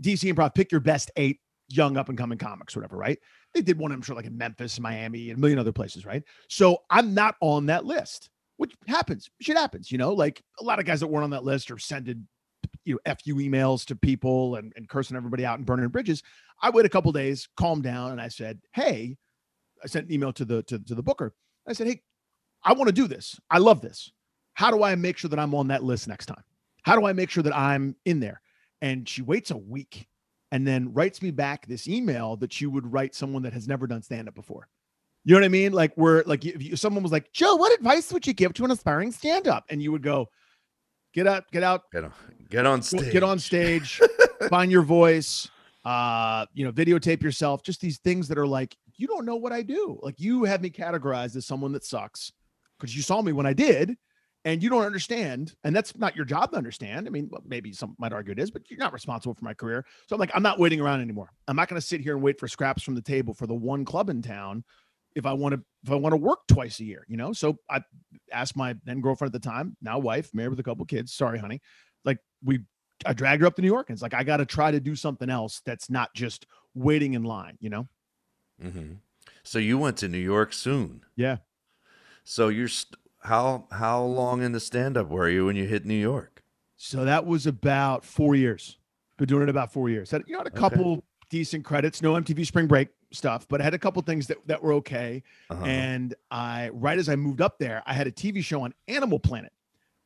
[0.00, 3.18] DC Improv, pick your best eight young up and coming comics, whatever, right?
[3.52, 6.22] They did one, I'm sure, like in Memphis, Miami, and a million other places, right?
[6.48, 9.30] So I'm not on that list, which happens.
[9.40, 10.12] Shit happens, you know.
[10.12, 12.26] Like a lot of guys that weren't on that list are sending,
[12.84, 16.22] you know, fu emails to people and, and cursing everybody out and burning bridges.
[16.62, 19.16] I wait a couple days, calm down, and I said, "Hey,"
[19.82, 21.34] I sent an email to the to, to the booker.
[21.66, 22.02] I said, "Hey,
[22.62, 23.38] I want to do this.
[23.50, 24.10] I love this.
[24.54, 26.42] How do I make sure that I'm on that list next time?
[26.82, 28.40] How do I make sure that I'm in there?"
[28.84, 30.06] And she waits a week
[30.52, 33.86] and then writes me back this email that she would write someone that has never
[33.86, 34.68] done stand up before.
[35.24, 35.72] You know what I mean?
[35.72, 38.64] Like where like if you, someone was like, "Joe, what advice would you give to
[38.66, 40.28] an aspiring stand up?" and you would go,
[41.14, 42.12] "Get out, get out, Get on,
[42.50, 43.10] get on stage.
[43.10, 44.02] get on stage,
[44.50, 45.48] find your voice,
[45.86, 49.52] uh, you know, videotape yourself, just these things that are like, you don't know what
[49.52, 49.98] I do.
[50.02, 52.30] Like you have me categorized as someone that sucks
[52.78, 53.96] because you saw me when I did,
[54.44, 55.54] and you don't understand.
[55.64, 57.06] And that's not your job to understand.
[57.06, 59.54] I mean, well, maybe some might argue it is, but you're not responsible for my
[59.54, 59.84] career.
[60.08, 61.30] So I'm like, I'm not waiting around anymore.
[61.48, 63.54] I'm not going to sit here and wait for scraps from the table for the
[63.54, 64.64] one club in town
[65.14, 67.32] if I want to if I want to work twice a year, you know.
[67.32, 67.82] So I
[68.32, 71.14] asked my then girlfriend at the time, now wife, married with a couple kids.
[71.14, 71.60] Sorry, honey.
[72.04, 72.60] Like we
[73.06, 74.80] I dragged her up to New York and it's like I got to try to
[74.80, 77.88] do something else that's not just waiting in line, you know?
[78.60, 78.94] hmm
[79.42, 81.04] So you went to New York soon.
[81.16, 81.38] Yeah.
[82.24, 85.84] So you're st- how how long in the stand up were you when you hit
[85.84, 86.44] New York?
[86.76, 88.78] So that was about 4 years.
[89.16, 90.10] Been doing it about 4 years.
[90.10, 90.60] Had you know had a Okay.
[90.60, 94.38] couple decent credits, no MTV Spring Break stuff, but I had a couple things that
[94.46, 95.22] that were okay.
[95.50, 95.64] Uh-huh.
[95.68, 99.20] And I, right as I moved up there, I had a TV show on Animal
[99.20, 99.52] Planet,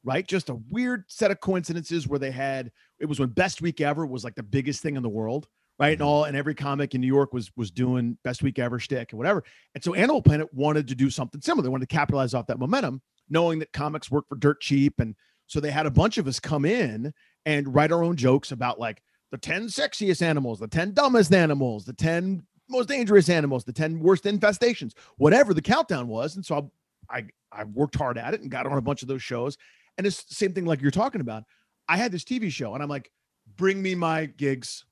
[0.05, 0.27] right?
[0.27, 4.07] Just a weird set of coincidences where they had it was when Best Week Ever
[4.07, 5.93] was like the biggest thing in the world, right?
[5.93, 6.07] And Mhm.
[6.07, 9.19] all and every comic in New York was was doing Best Week Ever shtick and
[9.19, 9.45] whatever.
[9.75, 11.63] And so Animal Planet wanted to do something similar.
[11.63, 15.01] They wanted to capitalize off that momentum, knowing that comics work for dirt cheap.
[15.01, 15.15] And
[15.47, 17.13] so they had a bunch of us come in
[17.47, 21.85] and write our own jokes about like the 10 sexiest animals, the 10 dumbest animals,
[21.85, 26.37] the 10 most dangerous animals, the 10 worst infestations, whatever the countdown was.
[26.37, 26.71] And so
[27.11, 29.57] I, I, I worked hard at it and got on a bunch of those shows.
[29.97, 31.45] And it's the same thing like you're talking about.
[31.89, 33.11] I had this TV show and I'm like,
[33.57, 34.85] bring me my gigs,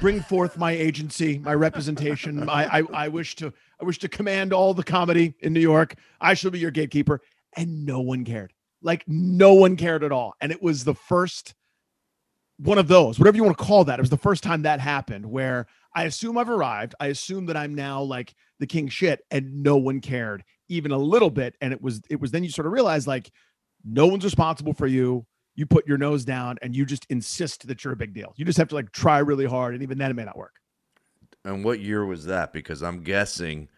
[0.00, 2.48] bring forth my agency, my representation.
[2.48, 5.94] I, I, I wish to, I wish to command all the comedy in New York.
[6.20, 7.20] I shall be your gatekeeper.
[7.56, 8.52] And no one cared.
[8.82, 10.34] Like no one cared at all.
[10.40, 11.54] And it was the first
[12.58, 13.98] one of those, whatever you want to call that.
[13.98, 16.94] It was the first time that happened where I assume I've arrived.
[17.00, 20.98] I assume that I'm now like the king shit, and no one cared even a
[20.98, 21.56] little bit.
[21.60, 23.30] And it was, it was then you sort of realize like
[23.84, 25.24] no one's responsible for you.
[25.58, 28.32] You put your nose down and you just insist that you're a big deal.
[28.36, 30.54] You just have to like try really hard, and even then it may not work.
[31.44, 32.52] And what year was that?
[32.52, 33.68] Because I'm guessing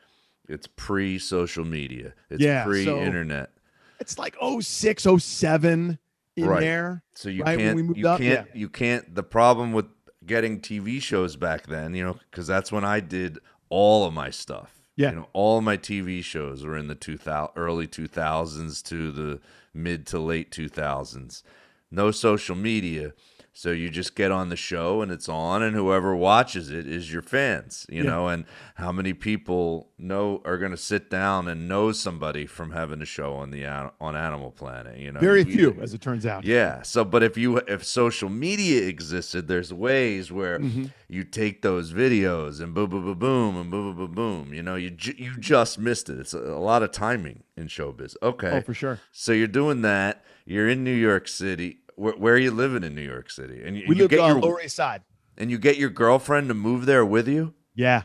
[0.47, 2.13] it's pre social media.
[2.29, 3.53] It's Yeah, pre internet.
[3.99, 5.99] It's like 06, 07
[6.37, 6.61] in Right.
[6.61, 7.03] there.
[7.15, 9.87] So you right can't we moved you up, can't you can't the problem with
[10.27, 13.39] getting TV shows back then, you know, cuz that's when I did
[13.71, 14.83] all of my stuff.
[14.97, 15.13] Yeah.
[15.13, 19.41] You know, all my TV shows were in the 2000 early 2000s to the
[19.73, 21.43] mid to late 2000s.
[21.91, 23.13] No social media.
[23.53, 27.13] So you just get on the show and it's on, and whoever watches it is
[27.13, 28.11] your fans, you Yeah.
[28.11, 28.29] know.
[28.29, 28.45] And
[28.77, 33.05] how many people know are going to sit down and know somebody from having a
[33.05, 34.99] show on the on Animal Planet?
[34.99, 36.45] You know, Very few, as it turns out.
[36.45, 36.83] Yeah.
[36.83, 40.85] So, but if you if social media existed, there's ways where Mm-hmm.
[41.09, 44.55] you take those videos and boom, boom, boom, boom, and boom, boom, boom, boom.
[44.55, 46.21] You know, you ju- you just missed it.
[46.21, 48.15] It's a, a lot of timing in showbiz.
[48.23, 48.51] Okay.
[48.53, 49.01] Oh, for sure.
[49.11, 50.25] So you're doing that.
[50.47, 51.80] You're in New York City.
[52.01, 53.61] Where, where are you living in New York City?
[53.63, 55.03] And you, We you on your Lower East Side.
[55.37, 57.53] and you get your girlfriend to move there with you.
[57.75, 58.05] Yeah.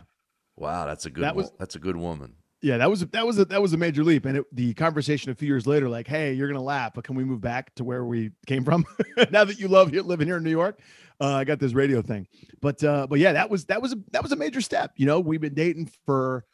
[0.57, 1.23] Wow, that's a good.
[1.23, 2.33] That was- that's a good woman.
[2.61, 4.73] Yeah, that was a, that was a, that was a major leap, and it, the
[4.73, 7.75] conversation a few years later, like, "Hey, you're gonna laugh, but can we move back
[7.75, 8.85] to where we came from?
[9.31, 10.79] now that you love here, living here in New York,
[11.21, 12.27] uh, I got this radio thing."
[12.61, 14.93] But uh, but yeah, that was that was a, that was a major step.
[14.95, 16.45] You know, we've been dating for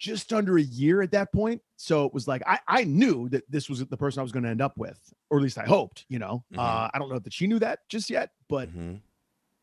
[0.00, 3.44] just under a year at that point, so it was like I I knew that
[3.48, 4.98] this was the person I was going to end up with,
[5.30, 6.06] or at least I hoped.
[6.08, 6.58] You know, Mhm.
[6.58, 9.00] uh, I don't know that she knew that just yet, but Mhm.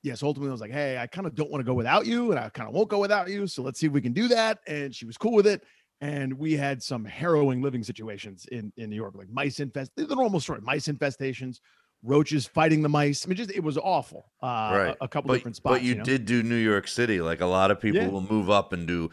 [0.03, 2.31] yes, ultimately I was like, hey, I kind of don't want to go without you,
[2.31, 3.47] and I kind of won't go without you.
[3.47, 4.59] So let's see if we can do that.
[4.67, 5.63] And she was cool with it.
[5.99, 10.05] And we had some harrowing living situations in, in New York, like mice infest, the
[10.05, 11.59] normal story, mice infestations,
[12.03, 13.25] roaches fighting the mice.
[13.25, 14.29] I mean, just it was awful.
[14.43, 14.95] Uh, right.
[15.01, 15.77] a, a couple but, different spots.
[15.77, 16.03] But you, know?
[16.03, 17.19] did do New York City.
[17.19, 18.09] Like a lot of people Yeah.
[18.09, 19.09] will move up and do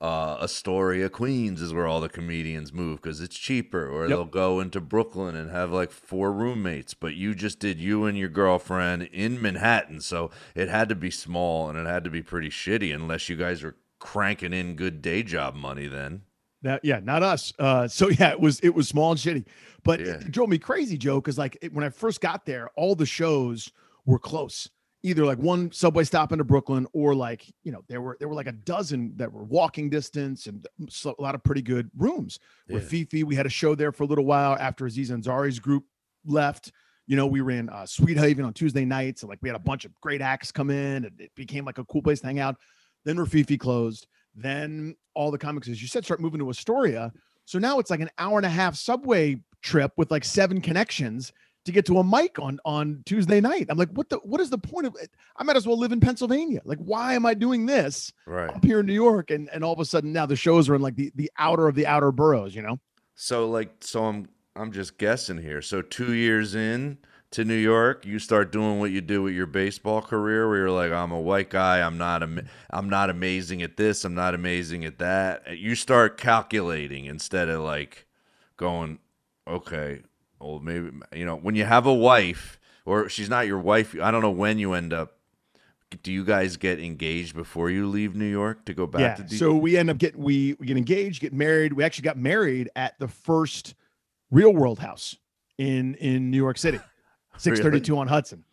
[0.00, 3.88] uh, Astoria, Queens is where all the comedians move because it's cheaper.
[3.88, 4.08] Or Yep.
[4.08, 6.94] they'll go into Brooklyn and have like four roommates.
[6.94, 11.10] But you just did you and your girlfriend in Manhattan, so it had to be
[11.10, 15.02] small and it had to be pretty shitty unless you guys were cranking in good
[15.02, 15.88] day job money.
[15.88, 16.22] Then
[16.62, 17.52] That yeah, not us.
[17.58, 19.44] Uh, so yeah, it was it was small and shitty,
[19.82, 20.12] but Yeah.
[20.20, 21.16] it drove me crazy, Joe.
[21.20, 23.72] Because like it, when I first got there, all the shows
[24.06, 24.68] were close.
[25.04, 28.34] Either like one subway stop into Brooklyn, or like you know there were there were
[28.34, 30.66] like a dozen that were walking distance, and
[31.04, 32.40] a lot of pretty good rooms.
[32.68, 35.84] With Fifi, we had a show there for a little while after Aziz Ansari's group
[36.24, 36.72] left.
[37.06, 39.60] You know, we ran uh, Sweet Haven on Tuesday nights, and like we had a
[39.60, 42.40] bunch of great acts come in, and it became like a cool place to hang
[42.40, 42.56] out.
[43.04, 44.08] Then Rififi closed.
[44.34, 47.12] Then all the comics, as you said, start moving to Astoria.
[47.44, 51.32] So now it's like an hour and a half subway trip with like seven connections
[51.68, 53.66] to get to a mic on on Tuesday night.
[53.68, 55.10] I'm like, what the what is the point of it?
[55.36, 56.60] I might as well live in Pennsylvania.
[56.64, 58.48] Like, why am I doing this right.
[58.48, 59.30] up here in New York?
[59.30, 61.68] And and all of a sudden now the shows are in like the the outer
[61.68, 62.80] of the outer boroughs, you know?
[63.14, 65.62] So like so I'm I'm just guessing here.
[65.62, 66.98] So 2 years in
[67.30, 70.70] to New York, you start doing what you do with your baseball career where you're
[70.70, 74.34] like I'm a white guy, I'm not am- I'm not amazing at this, I'm not
[74.34, 75.58] amazing at that.
[75.58, 78.06] You start calculating instead of like
[78.56, 79.00] going
[79.46, 80.02] okay,
[80.40, 84.10] well maybe you know, when you have a wife or she's not your wife, I
[84.10, 85.18] don't know when you end up
[86.02, 89.14] do you guys get engaged before you leave New York to go back yeah.
[89.14, 91.72] to D- so we end up getting we we get engaged, get married.
[91.72, 93.74] We actually got married at the first
[94.30, 95.16] Real World house
[95.56, 96.78] in in New York City,
[97.38, 98.44] six thirty two on Hudson,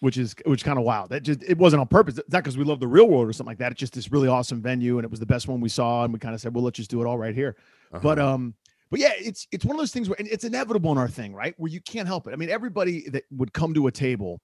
[0.00, 1.10] which is which kind of wild.
[1.10, 2.18] That just it wasn't on purpose.
[2.18, 3.72] It's not because we love the Real World or something like that.
[3.72, 6.04] It's just this really awesome venue, and it was the best one we saw.
[6.04, 7.56] And we kind of said, well, let's just do it all right here.
[7.92, 8.00] Uh-huh.
[8.02, 8.54] But um,
[8.94, 11.34] but yeah, it's it's one of those things where and it's inevitable in our thing,
[11.34, 11.52] right?
[11.56, 12.32] Where you can't help it.
[12.32, 14.40] I mean, everybody that would come to a table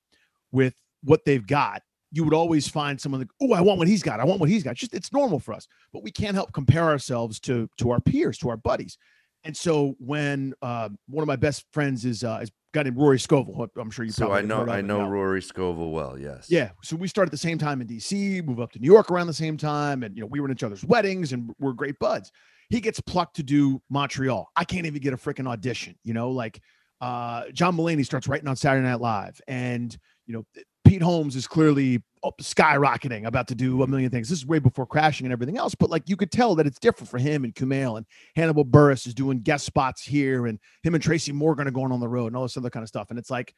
[0.51, 4.03] with what they've got, you would always find someone like, oh, I want what he's
[4.03, 4.19] got.
[4.19, 4.73] I want what he's got.
[4.73, 8.01] It's just it's normal for us, but we can't help compare ourselves to to our
[8.01, 8.99] peers, to our buddies.
[9.45, 12.97] And so when uh, one of my best friends is uh, is a guy named
[12.97, 16.19] Rory Scovel, who I'm sure you so probably I know I know Rory Scovel well,
[16.19, 16.49] yes.
[16.51, 16.71] yeah.
[16.83, 19.29] So we started at the same time in DC, move up to New York around
[19.29, 20.03] the same time.
[20.03, 22.33] And, you know, we were in each other's weddings and we're great buds.
[22.71, 24.49] He gets plucked to do Montreal.
[24.57, 26.61] I can't even get a freaking audition, you know, like
[27.01, 29.41] uh, John Mulaney starts writing on Saturday Night Live.
[29.49, 30.45] And, you know,
[30.85, 32.03] Pete Holmes is clearly
[32.41, 34.29] skyrocketing, about to do a million things.
[34.29, 35.75] This is way before crashing and everything else.
[35.75, 38.07] But like you could tell that it's different for him and Kumail and
[38.37, 42.01] Hannibal Buress is doing guest spots here and him and Tracy Morgan are going on
[42.01, 43.11] the road and all this other kind of stuff.
[43.11, 43.55] And it's like,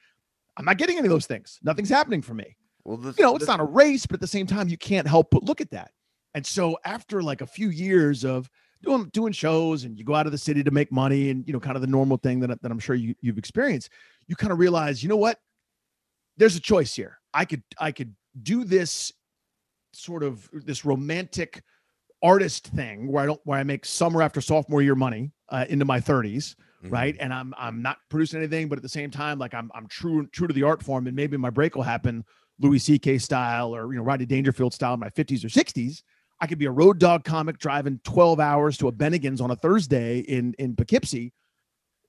[0.57, 1.59] I'm not getting any of those things.
[1.63, 4.21] Nothing's happening for me Well, the, you know, it's the- not a race, but at
[4.21, 5.91] the same time, you can't help but look at that.
[6.35, 8.49] And so after like a few years of
[8.83, 11.53] doing doing shows and you go out of the city to make money and you
[11.53, 13.91] know, kind of the normal thing that, that I'm sure you, you've experienced,
[14.27, 15.39] you kind of realize, you know what?
[16.37, 17.19] There's a choice here.
[17.35, 19.13] I could I could do this
[19.93, 21.63] sort of this romantic
[22.23, 25.85] artist thing where I don't where I make summer after sophomore year money uh, into
[25.85, 26.91] my 30s Mhm.
[26.91, 27.17] right?
[27.21, 30.27] And I'm I'm not producing anything, but at the same time, like I'm I'm true
[30.29, 32.25] true to the art form, and maybe my break will happen
[32.59, 33.19] Louis C.K.
[33.19, 36.03] style or you know Rodney Dangerfield style in my 50s or 60s.
[36.43, 39.57] I could be a road dog comic driving 12 hours to a Bennigan's on a
[39.57, 41.33] Thursday in in Poughkeepsie,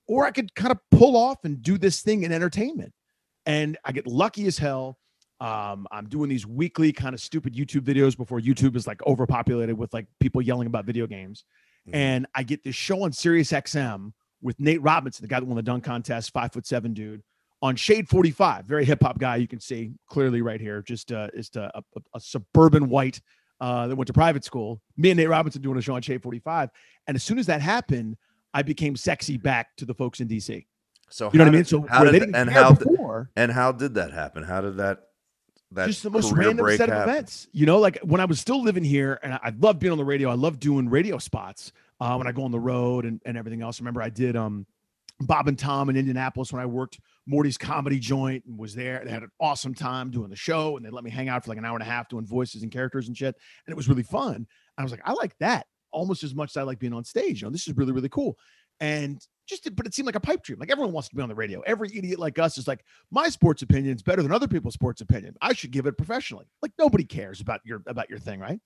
[0.07, 2.93] or I could kind of pull off and do this thing in entertainment.
[3.45, 4.97] And I get lucky as hell.
[5.39, 9.77] Um, I'm doing these weekly kind of stupid YouTube videos before YouTube is like overpopulated
[9.77, 11.45] with like people yelling about video games.
[11.87, 11.95] Mhm.
[11.95, 15.57] And I get this show on Sirius XM with Nate Robinson, the guy that won
[15.57, 17.21] the dunk contest, five foot seven dude,
[17.61, 18.65] on Shade 45.
[18.65, 19.35] Very hip hop guy.
[19.35, 20.81] You can see clearly right here.
[20.81, 21.83] Just uh, just a, a,
[22.15, 23.21] a suburban white
[23.63, 24.81] uh, that went to private school.
[24.97, 26.69] Me and Nate Robinson doing a show on Shade 45.
[27.07, 28.17] And as soon as that happened,
[28.53, 30.65] I became sexy back to the folks in DC.
[31.09, 31.63] So You know what I mean?
[31.63, 34.43] So how did and how did- before, and how did that happen?
[34.43, 35.03] How did that
[35.71, 37.47] that just the most random set of events.
[37.53, 39.97] You know, like when I was still living here, and I, I love being on
[39.97, 40.29] the radio.
[40.29, 41.71] I love doing radio spots
[42.01, 43.79] uh, when I go on the road and, and everything else.
[43.79, 44.65] Remember, I did um
[45.21, 49.01] Bob and Tom in Indianapolis when I worked Morty's comedy joint and was there.
[49.03, 51.51] They had an awesome time doing the show, and they let me hang out for
[51.51, 53.35] like an hour and a half doing voices and characters and shit.
[53.65, 54.47] And it was really fun.
[54.77, 57.41] I was like, I like that almost as much as I like being on stage.
[57.41, 58.37] You know, this is really really cool.
[58.79, 60.59] And just, but it seemed like a pipe dream.
[60.59, 61.61] Like everyone wants to be on the radio.
[61.61, 65.01] Every idiot like us is like, my sports opinion is better than other people's sports
[65.01, 65.35] opinion.
[65.41, 66.45] I should give it professionally.
[66.61, 68.59] Like nobody cares about your about your thing, right?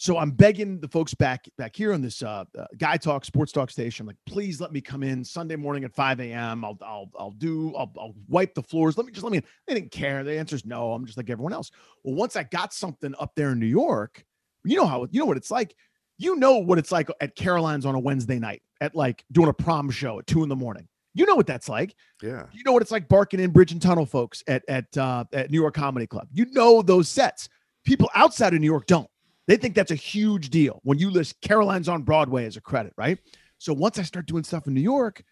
[0.00, 3.50] So I'm begging the folks back back here on this uh, uh, Guy Talk Sports
[3.50, 6.64] Talk station, like, please let me come in Sunday morning at 5 a.m.
[6.64, 8.96] I'll I'll I'll do I'll, I'll wipe the floors.
[8.96, 9.44] Let me just let me in.
[9.66, 10.22] They didn't care.
[10.22, 10.92] The answer is no.
[10.92, 11.72] I'm just like everyone else.
[12.04, 14.24] Well, once I got something up there in New York,
[14.64, 15.74] you know how you know what it's like.
[16.16, 19.52] You know what it's like at Caroline's on a Wednesday night at like doing a
[19.52, 20.86] prom show at two in the morning.
[21.14, 21.96] You know what that's like.
[22.22, 22.46] Yeah.
[22.52, 25.50] You know what it's like barking in Bridge and Tunnel folks at at uh, at
[25.50, 26.28] New York Comedy Club.
[26.32, 27.48] You know those sets.
[27.84, 29.08] People outside of New York don't.
[29.48, 32.92] They think that's a huge deal when you list Caroline's on Broadway as a credit,
[32.98, 33.18] right?
[33.56, 35.24] So once I start doing stuff in New York,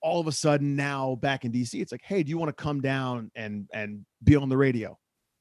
[0.00, 2.62] all of a sudden now back in DC, it's like, hey, do you want to
[2.62, 4.96] come down and and be on the radio?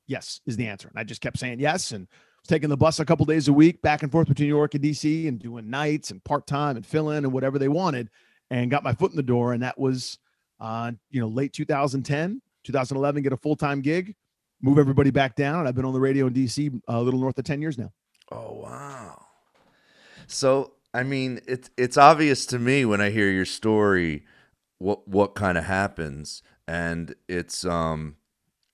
[0.07, 0.89] Yes, is the answer.
[0.89, 3.53] And I just kept saying yes and was taking the bus a couple days a
[3.53, 6.75] week back and forth between New York and DC and doing nights and part time
[6.75, 8.09] and fill in and whatever they wanted
[8.49, 9.53] and got my foot in the door.
[9.53, 10.17] And that was,
[10.59, 14.15] uh, you know, late 2010, 2011, get a full time gig,
[14.59, 15.59] move everybody back down.
[15.59, 17.91] And I've been on the radio in DC a little north of 10 years now.
[18.33, 19.25] Oh wow.
[20.27, 24.25] So I mean, it's it's obvious to me when I hear your story
[24.79, 28.15] what what kind of happens, and it's um,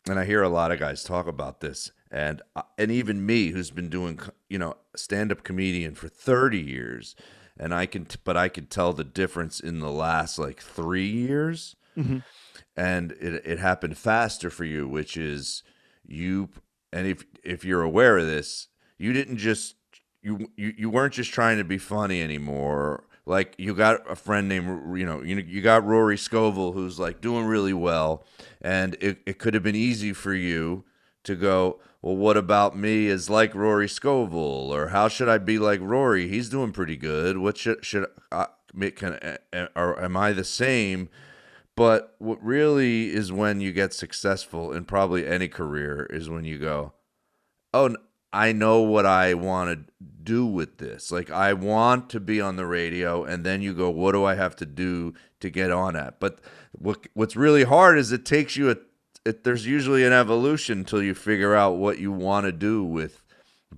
[0.07, 3.49] and I hear a lot of guys talk about this, and uh, and even me
[3.49, 4.19] who's been doing
[4.49, 7.15] you know stand up comedian for thirty years,
[7.57, 11.07] and I can t- but I can tell the difference in the last like three
[11.07, 11.75] years,
[12.77, 15.63] and it it happened faster for you, which is
[16.07, 16.49] you
[16.91, 18.68] and if if you're aware of this,
[18.99, 19.75] you didn't just
[20.21, 23.05] you you, you weren't just trying to be funny anymore.
[23.25, 27.21] Like you got a friend named you know you you got Rory Scovel who's like
[27.21, 28.25] doing really well,
[28.61, 30.83] and it, it could have been easy for you
[31.23, 31.79] to go.
[32.01, 36.27] Well, what about me is like Rory Scovel, or how should I be like Rory?
[36.27, 37.37] He's doing pretty good.
[37.37, 38.47] What should should I?
[38.95, 39.37] Can
[39.75, 41.09] or am I the same?
[41.75, 46.59] But what really is when you get successful in probably any career is when you
[46.59, 46.91] go,
[47.73, 47.95] oh,
[48.31, 51.11] I know what I want to do with this.
[51.11, 54.35] Like, I want to be on the radio, and then you go, what do I
[54.35, 56.19] have to do to get on at?
[56.19, 56.39] But
[56.71, 58.75] what what's really hard is it takes you a,
[59.25, 63.23] it, there's usually an evolution until you figure out what you want to do with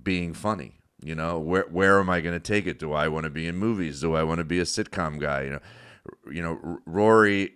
[0.02, 0.78] being funny.
[1.02, 2.78] You know, where where am I going to take it?
[2.78, 4.00] Do I want to be in movies?
[4.00, 5.44] Do I want to be a sitcom guy?
[5.44, 5.60] You know,
[6.30, 7.54] you know, Rory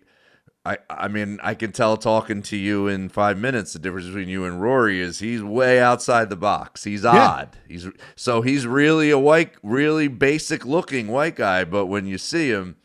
[0.67, 3.73] I, I mean, I can tell talking to you in five minutes.
[3.73, 6.83] The difference between you and Rory is he's way outside the box.
[6.83, 7.57] He's odd.
[7.69, 11.65] He's so he's really a white, really basic looking white guy.
[11.65, 12.77] But when you see him,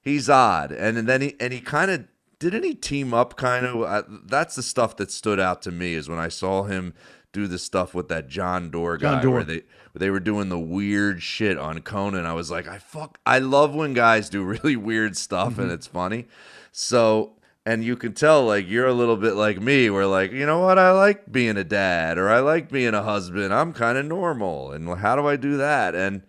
[0.00, 0.72] he's odd.
[0.72, 2.08] And, then he and he kind of
[2.40, 3.82] didn't he team up kind of.
[3.82, 6.92] Uh, that's the stuff that stood out to me is when I saw him
[7.32, 9.44] do the stuff with that John Doerr guy John where Doerr.
[9.44, 9.62] they
[9.92, 12.26] where they were doing the weird shit on Conan.
[12.26, 15.74] I was like, I fuck, I love when guys do really weird stuff and mm-hmm.
[15.74, 16.26] it's funny.
[16.72, 17.34] So,
[17.66, 20.60] and you can tell like you're a little bit like me, where like, you know
[20.60, 23.52] what, I like being a dad or I like being a husband.
[23.52, 24.72] I'm kind of normal.
[24.72, 25.94] And how do I do that?
[25.94, 26.22] And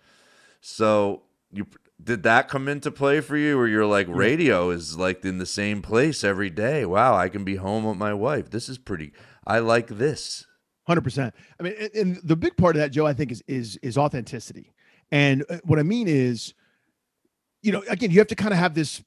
[0.59, 1.67] so you
[2.01, 5.45] did that come into play for you where you're like radio is like in the
[5.45, 6.85] same place every day.
[6.85, 8.49] Wow, I can be home with my wife.
[8.51, 9.13] This is pretty
[9.45, 10.45] I like this.
[10.89, 11.35] Hundred percent.
[11.59, 14.73] I mean, and, the big part of that, Joe, I think is is is authenticity.
[15.11, 16.55] And uh, what I mean is,
[17.61, 19.03] you know, again, you have to kind of have this.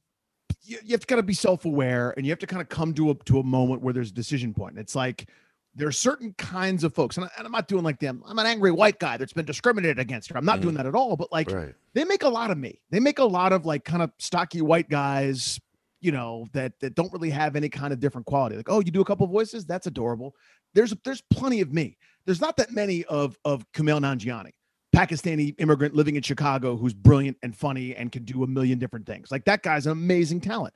[0.62, 2.94] You, have to kind of be self aware, and you have to kind of come
[2.94, 4.78] to a to a moment where there's a decision point.
[4.78, 5.28] It's like
[5.74, 8.22] there are certain kinds of folks, and, I, and I'm not doing like them.
[8.28, 10.30] I'm an angry white guy that's been discriminated against.
[10.30, 11.16] Or I'm not doing that at all.
[11.16, 11.74] But like, Right.
[11.94, 12.80] they make a lot of me.
[12.90, 15.58] They make a lot of like kind of stocky white guys,
[16.02, 18.56] you know, that that don't really have any kind of different quality.
[18.56, 20.34] Like, oh, you do a couple voices, that's adorable.
[20.74, 21.96] There's there's plenty of me.
[22.26, 24.50] There's not that many of of Kumail Nanjiani,
[24.94, 29.06] Pakistani immigrant living in Chicago who's brilliant and funny and can do a million different
[29.06, 29.30] things.
[29.30, 30.74] Like that guy's an amazing talent.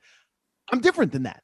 [0.71, 1.43] I'm different than that.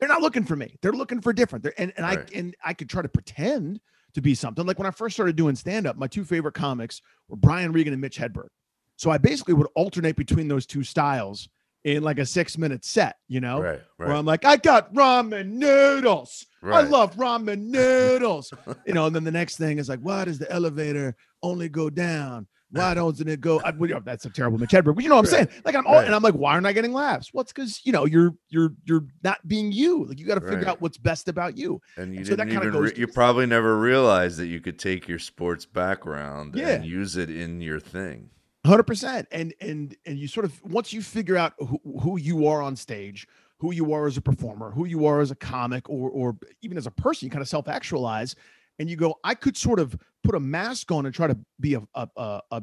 [0.00, 0.76] They're not looking for me.
[0.80, 1.62] They're looking for different.
[1.62, 2.18] They're, and and Right.
[2.18, 3.80] I and I could try to pretend
[4.14, 4.64] to be something.
[4.64, 7.92] Like when I first started doing stand up, my two favorite comics were Brian Regan
[7.92, 8.48] and Mitch Hedberg.
[8.96, 11.48] So I basically would alternate between those two styles
[11.96, 15.52] in like a six minute set, you know, Right, where I'm like, I got ramen
[15.52, 16.44] noodles.
[16.62, 18.52] I love ramen noodles.
[18.86, 21.88] you know, and then the next thing is like, why does the elevator only go
[21.90, 22.46] down?
[22.70, 23.60] Why doesn't it go?
[23.64, 25.48] I, well, that's a terrible Mitch Hedberg, but you know what I'm saying?
[25.64, 26.04] Like I'm all, Right.
[26.04, 27.30] and I'm like, why aren't I getting laughs?
[27.32, 30.04] What's because you know you're you're you're not being you.
[30.04, 30.66] Like you got to figure Right.
[30.66, 31.80] out what's best about you.
[31.96, 34.60] And you so that didn't kinda even goes re- you probably never realized that you
[34.60, 36.68] could take your sports background Yeah.
[36.72, 38.28] and use it in your thing.
[38.66, 39.28] Hundred percent.
[39.30, 42.76] And and and you sort of once you figure out who, who you are on
[42.76, 43.26] stage,
[43.58, 46.76] who you are as a performer, who you are as a comic, or or even
[46.76, 48.34] as a person, you kind of self actualize,
[48.78, 51.74] and you go, I could sort of put a mask on and try to be
[51.74, 52.62] a a, a, a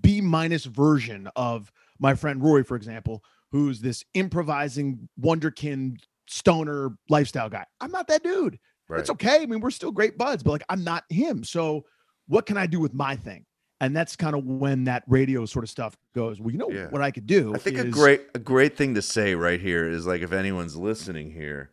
[0.00, 7.48] B minus version of my friend Rory, for example, who's this improvising wonderkin stoner lifestyle
[7.48, 7.64] guy.
[7.80, 8.58] I'm not that dude.
[8.88, 9.00] Right.
[9.00, 9.42] It's okay.
[9.42, 11.44] I mean, we're still great buds, but like I'm not him.
[11.44, 11.84] So
[12.26, 13.44] what can I do with my thing?
[13.82, 16.40] And that's kind of when that radio sort of stuff goes.
[16.40, 16.86] Well, you know Yeah.
[16.90, 17.52] what I could do.
[17.54, 20.76] I think a great a great thing to say right here is like if anyone's
[20.76, 21.70] listening here,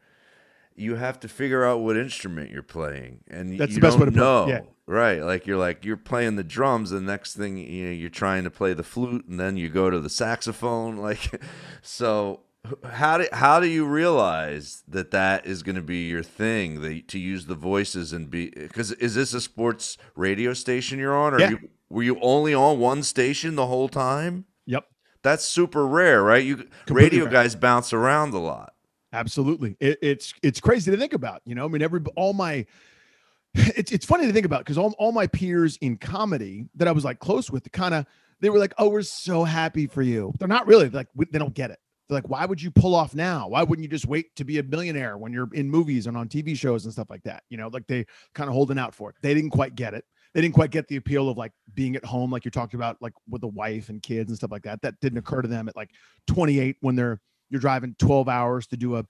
[0.76, 4.06] you have to figure out what instrument you're playing, and That's you the best way
[4.06, 4.62] don't to know, yeah.
[4.88, 5.22] right?
[5.22, 8.50] Like you're like you're playing the drums, the next thing you know, you're trying to
[8.50, 10.98] play the flute, and then you go to the saxophone.
[11.10, 11.42] Like,
[11.84, 12.42] so
[12.84, 16.82] how do how do you realize that that is going to be your thing?
[16.82, 21.16] That to use the voices and be because is this a sports radio station you're
[21.16, 21.50] on, or Yeah.
[21.52, 24.46] you, were you only on one station the whole time?
[24.66, 24.86] Yep,
[25.24, 26.44] That's super rare, right?
[26.44, 27.32] You Completely radio rare.
[27.34, 28.74] guys bounce around a lot.
[29.14, 29.76] absolutely.
[29.80, 31.42] It, it's it's crazy to think about.
[31.46, 32.66] You know, I mean, every all my
[33.56, 36.92] it's it's funny to think about because all, all my peers in comedy that I
[36.92, 38.06] was like close with, kind of
[38.42, 41.40] they were like, "Oh, we're so happy for you." They're not really like we- they
[41.40, 41.80] don't get it.
[42.08, 43.48] They're like, "Why would you pull off now?
[43.50, 46.30] Why wouldn't you just wait to be a millionaire when you're in movies and on
[46.30, 49.10] TV shows and stuff like that?" You know, like they kind of holding out for
[49.10, 49.16] it.
[49.24, 50.06] They didn't quite get it.
[50.34, 52.98] They didn't quite get the appeal of like being at home, like you talked about,
[53.02, 54.82] like with a wife and kids and stuff like that.
[54.82, 55.90] That didn't occur to them at like
[56.28, 57.20] 28 when they're
[57.50, 59.06] you're driving 12 hours to do a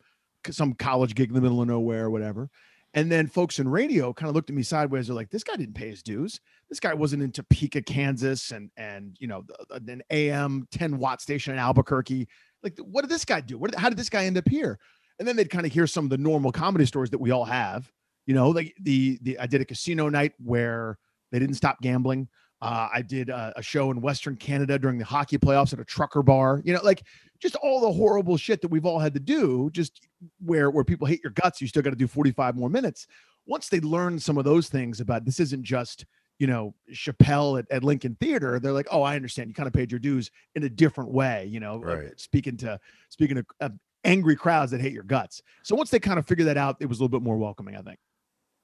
[0.50, 2.50] some college gig in the middle of nowhere or whatever.
[2.94, 5.08] And then folks in radio kind of looked at me sideways.
[5.08, 6.40] They're like, "This guy didn't pay his dues.
[6.70, 11.22] This guy wasn't in Topeka, Kansas, and and you know uh, an AM 10 watt
[11.22, 12.28] station in Albuquerque.
[12.64, 13.58] Like, what did this guy do?
[13.58, 14.80] What, did- how did this guy end up here?"
[15.20, 17.46] And then they'd kind of hear some of the normal comedy stories that we all
[17.46, 17.92] have.
[18.26, 20.98] You know, like the the I did a casino night where
[21.32, 22.28] they didn't stop gambling.
[22.62, 25.86] Uh, I did a, a show in Western Canada during the hockey playoffs at a
[25.86, 26.62] trucker bar.
[26.66, 27.04] You know, like
[27.40, 29.70] just all the horrible shit that we've all had to do.
[29.72, 30.08] Just
[30.44, 33.08] where where people hate your guts, you still got to do 45 more minutes.
[33.46, 36.06] Once they learn some of those things about this isn't just
[36.38, 39.48] you know Chappelle at, at Lincoln Theater, they're like, oh, I understand.
[39.50, 41.46] You kind of paid your dues in a different way.
[41.50, 42.20] You know, uh, Right.
[42.20, 42.78] speaking to
[43.08, 43.70] speaking to uh,
[44.04, 45.42] angry crowds that hate your guts.
[45.64, 47.78] So once they kind of figure that out, it was a little bit more welcoming,
[47.78, 48.00] I think.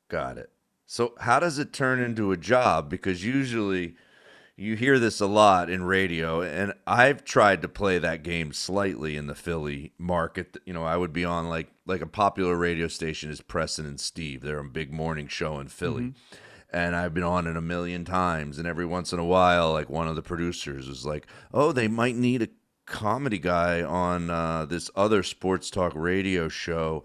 [0.09, 0.49] Got it.
[0.85, 2.89] So how does it turn into a job?
[2.89, 3.95] Because usually
[4.55, 9.17] you hear this a lot in radio, and I've tried to play that game slightly
[9.17, 10.57] in the Philly market.
[10.65, 13.99] You know, I would be on like like a popular radio station is Preston and
[13.99, 14.41] Steve.
[14.41, 16.13] They're a big morning show in Philly.
[16.71, 19.89] And I've been on it a million times, and every once in a while, like
[19.89, 22.49] one of the producers is like, "Oh, they might need a
[22.85, 27.03] comedy guy on uh, this other sports talk radio show.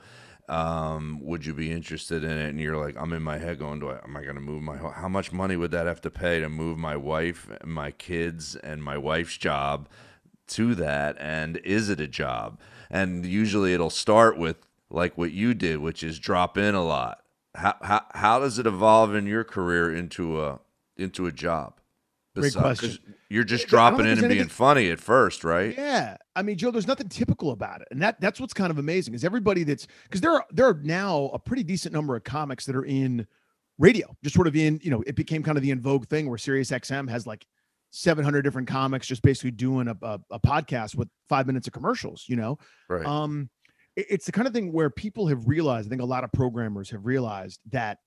[0.51, 3.81] Um, would you be interested in it?" And you're like, "I'm in my head going,
[3.81, 4.77] Do I, am I going to move my?
[4.77, 8.57] How much money would that have to pay to move my wife, and my kids,
[8.57, 9.89] and my wife's job
[10.49, 11.17] to that?
[11.21, 12.59] And is it a job?
[12.91, 14.57] And usually, it'll start with
[14.91, 17.23] like what you did, which is drop in a lot.
[17.55, 20.61] How how how does it evolve in your career into a
[20.97, 21.81] into a job?
[22.35, 23.15] Great question.
[23.29, 25.75] You're just dropping in and being anything- funny at first, right?
[25.77, 28.79] Yeah, I mean, Joe, there's nothing typical about it, and that that's what's kind of
[28.79, 32.23] amazing is everybody that's because there are there are now a pretty decent number of
[32.25, 33.27] comics that are in
[33.79, 36.29] radio, just sort of in you know it became kind of the in vogue thing
[36.29, 37.45] where Sirius XM has like
[37.91, 42.25] 700 different comics just basically doing a, a, a podcast with five minutes of commercials,
[42.29, 42.57] you know.
[42.89, 43.05] Right.
[43.05, 43.51] Um,
[43.97, 45.89] it- it's the kind of thing where people have realized.
[45.89, 47.99] I think a lot of programmers have realized that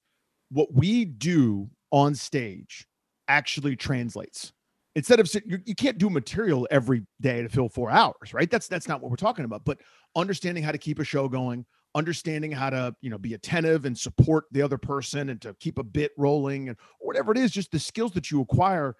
[0.50, 2.88] what we do on stage
[3.28, 4.54] actually translates.
[4.96, 8.50] Instead of you can't do material every day to fill four hours, right?
[8.50, 9.66] That's that's not what we're talking about.
[9.66, 9.80] But
[10.16, 11.66] understanding how to keep a show going,
[11.96, 15.80] understanding how to you know be attentive and support the other person, and to keep
[15.80, 18.96] a bit rolling, and whatever it is, just the skills that you acquire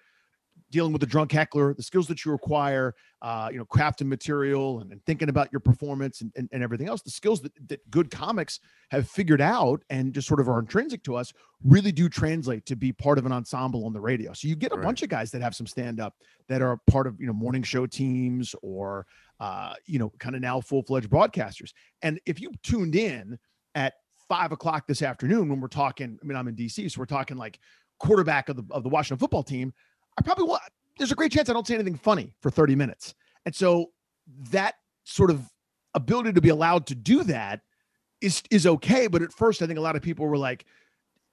[0.74, 4.80] dealing with the drunk heckler, the skills that you require, uh, you know, crafting material
[4.80, 7.88] and, and thinking about your performance and, and, and everything else, the skills that, that
[7.92, 8.58] good comics
[8.90, 12.74] have figured out and just sort of are intrinsic to us really do translate to
[12.74, 14.32] be part of an ensemble on the radio.
[14.32, 14.84] So you get a Right.
[14.84, 16.16] bunch of guys that have some stand up
[16.48, 19.06] that are part of, you know, morning show teams or,
[19.38, 21.72] uh, you know, kind of now full fledged broadcasters.
[22.02, 23.38] And if you tuned in
[23.76, 23.94] at
[24.28, 27.36] five o'clock this afternoon when we're talking, I mean, I'm in DC, so we're talking
[27.36, 27.60] like
[28.00, 29.72] quarterback of the, of the Washington football team,
[30.18, 30.62] I probably want,
[30.98, 33.14] there's a great chance I don't say anything funny for 30 minutes.
[33.44, 33.90] And so
[34.50, 35.50] that sort of
[35.94, 37.60] ability to be allowed to do that
[38.20, 39.06] is is okay.
[39.06, 40.64] But at first, I think a lot of people were like,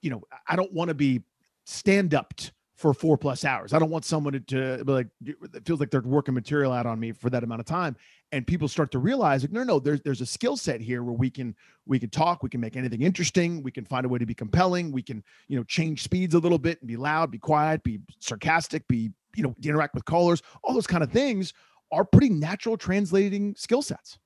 [0.02, 1.22] you know, I don't want to be
[1.64, 2.34] stand up
[2.82, 3.72] for four plus hours.
[3.72, 6.84] I don't want someone to, to be like it feels like they're working material out
[6.84, 7.96] on me for that amount of time.
[8.32, 11.14] And people start to realize like, no, no, there's there's a skill set here where
[11.14, 11.54] we can
[11.86, 14.34] we can talk, we can make anything interesting, we can find a way to be
[14.34, 17.84] compelling, we can, you know, change speeds a little bit and be loud, be quiet,
[17.84, 21.54] be sarcastic, be, you know, interact with callers, all those kind of things
[21.92, 24.18] are pretty natural translating skill sets.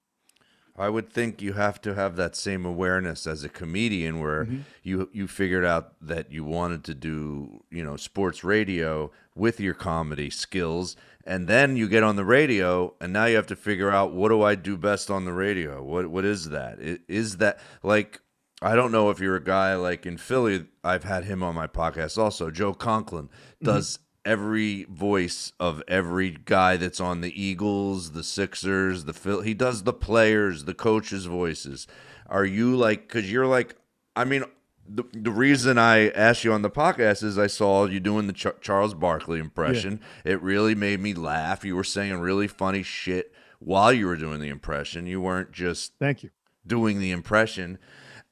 [0.79, 4.59] I would think you have to have that same awareness as a comedian where Mm-hmm.
[4.83, 9.75] you you figured out that you wanted to do, you know, sports radio with your
[9.75, 13.91] comedy skills and then you get on the radio and now you have to figure
[13.91, 15.83] out what do I do best on the radio?
[15.83, 16.79] What what is that?
[17.09, 18.21] Is that like
[18.63, 21.67] I don't know if you're a guy like in Philly, I've had him on my
[21.67, 22.51] podcast also.
[22.51, 23.29] Joe Conklin
[23.63, 29.41] does every voice of every guy that's on the Eagles, the Sixers, the Phil.
[29.41, 31.87] He does the players, the coaches' voices.
[32.27, 33.09] Are you like?
[33.09, 33.77] Because you're like.
[34.15, 34.45] I mean,
[34.89, 38.33] the the reason I asked you on the podcast is I saw you doing the
[38.33, 40.01] Ch- Charles Barkley impression.
[40.25, 41.65] It really made me laugh.
[41.65, 45.07] You were saying really funny shit while you were doing the impression.
[45.07, 46.31] You weren't just Thank you.
[46.67, 47.79] doing the impression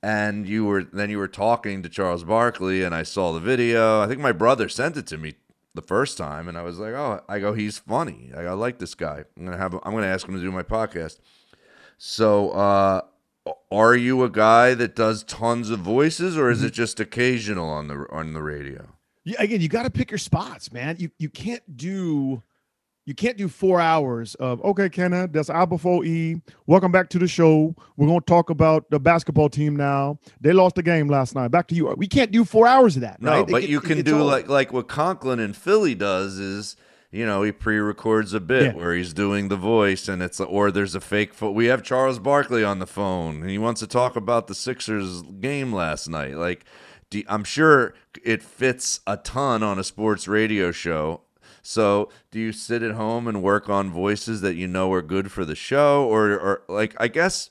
[0.02, 4.02] and you were then you were talking to Charles Barkley and I saw the video.
[4.02, 5.34] I think my brother sent it to me
[5.74, 8.30] the first time and I was like, "Oh, I go he's funny.
[8.36, 9.24] I, I like this guy.
[9.36, 11.18] I'm going to have I'm going to ask him to do my podcast."
[11.98, 13.02] So, uh
[13.70, 17.88] are you a guy that does tons of voices or is it just occasional on
[17.88, 18.88] the on the radio?
[19.24, 20.96] Yeah, again, you got to pick your spots, man.
[20.98, 22.42] You you can't do
[23.06, 26.40] you can't do four hours of Okay, Kenna, that's Alpha 4E.
[26.66, 27.74] Welcome back to the show.
[27.96, 30.18] We're going to talk about the basketball team now.
[30.40, 31.48] They lost the game last night.
[31.48, 31.92] Back to you.
[31.96, 33.20] we can't do four hours of that.
[33.20, 33.46] No, right?
[33.46, 34.26] But get- you it can do old.
[34.26, 36.76] like like what Conklin in Philly does is
[37.12, 38.72] you know he pre-records a bit Yeah.
[38.72, 42.18] where he's doing the voice and it's or there's a fake fo- we have Charles
[42.18, 46.34] Barkley on the phone and he wants to talk about the Sixers game last night
[46.34, 46.64] like
[47.28, 47.94] I'm sure
[48.24, 51.20] it fits a ton on a sports radio show
[51.66, 55.32] so do you sit at home and work on voices that you know are good
[55.32, 57.50] for the show or or like I guess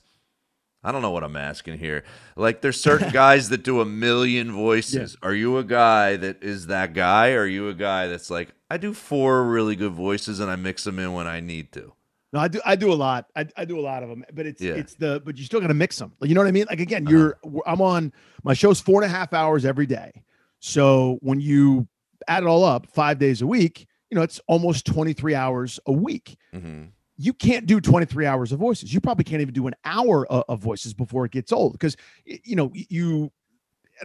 [0.84, 2.04] I don't know what I'm asking here.
[2.36, 5.16] Like, there's certain guys that do a million voices.
[5.22, 7.32] Are you a guy that is that guy?
[7.32, 10.56] Or are you a guy that's like, I do four really good voices and I
[10.56, 11.94] mix them in when I need to?
[12.34, 12.60] No, I do.
[12.66, 13.26] I do a lot.
[13.34, 14.74] I, I do a lot of them, but it's Yeah.
[14.74, 16.12] it's the but you still got to mix them.
[16.20, 16.66] You know what I mean?
[16.68, 17.16] Like again, uh-huh.
[17.16, 18.12] you're I'm on
[18.42, 20.10] my show's four and a half hours every day.
[20.58, 21.86] So when you
[22.26, 25.92] add it all up, five days a week, you know it's almost 23 hours a
[25.92, 26.36] week.
[26.52, 26.84] hmm
[27.16, 28.94] You can't do 23 hours of voices.
[28.94, 31.96] You probably can't even do an hour of, of voices before it gets old because
[32.24, 33.32] you know you.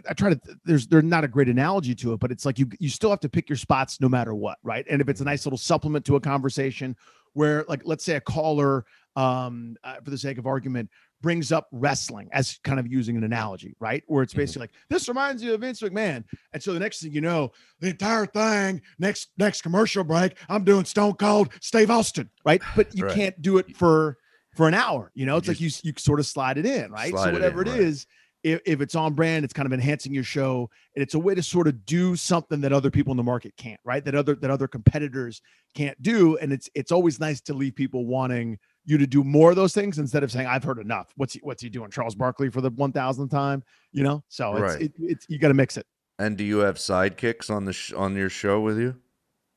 [0.08, 0.40] I try to.
[0.64, 3.20] There's there's not a great analogy to it, but it's like you you still have
[3.20, 4.84] to pick your spots no matter what, right?
[4.90, 6.96] And if it's a nice little supplement to a conversation,
[7.34, 10.90] where like let's say a caller, um, uh, for the sake of argument,
[11.20, 14.02] brings up wrestling as kind of using an analogy, right?
[14.06, 14.38] Where it's Mhm.
[14.38, 17.52] basically like this reminds you of Vince McMahon, and so the next thing you know,
[17.80, 22.62] the entire thing next next commercial break, I'm doing Stone Cold Steve Austin, right?
[22.74, 23.14] But you Right.
[23.14, 24.18] can't do it for
[24.54, 25.12] for an hour.
[25.14, 27.16] You know, You it's like you you sort of slide it in, right?
[27.18, 27.80] So it whatever in, it right.
[27.80, 28.06] is,
[28.42, 31.34] if, if it's on brand, it's kind of enhancing your show, and it's a way
[31.34, 34.04] to sort of do something that other people in the market can't, right?
[34.04, 35.42] That other that other competitors
[35.74, 39.50] can't do, and it's it's always nice to leave people wanting you to do more
[39.50, 41.12] of those things instead of saying I've heard enough.
[41.16, 43.62] What's he what's he doing, Charles Barkley for the one thousandth time?
[43.92, 44.82] You know, so it's Right.
[44.82, 45.86] it, it's you got to mix it.
[46.18, 48.96] And do you have sidekicks on the sh- on your show with you?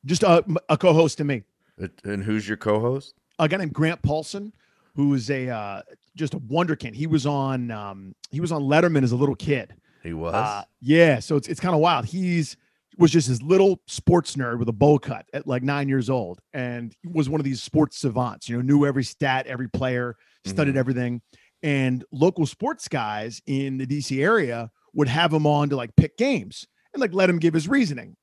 [0.06, 1.44] Just a, a co-host to me,
[1.78, 3.16] It- And who's your co-host?
[3.40, 4.52] a guy named Grant Paulsen,
[4.96, 5.82] who is a uh,
[6.16, 6.94] just a wonderkind.
[6.94, 9.74] He was on um, he was on Letterman as a little kid.
[10.04, 10.34] He was.
[10.36, 12.06] Uh, yeah, so it's it's kind of wild.
[12.06, 12.56] He's
[12.98, 16.40] was just this little sports nerd with a bowl cut at like nine years old,
[16.54, 18.50] and was one of these sports savants.
[18.50, 20.16] You know, knew every stat, every player,
[20.46, 20.80] studied mm-hmm.
[20.80, 21.22] everything.
[21.62, 26.18] And local sports guys in the DC area would have him on to like pick
[26.18, 28.16] games and like let him give his reasoning.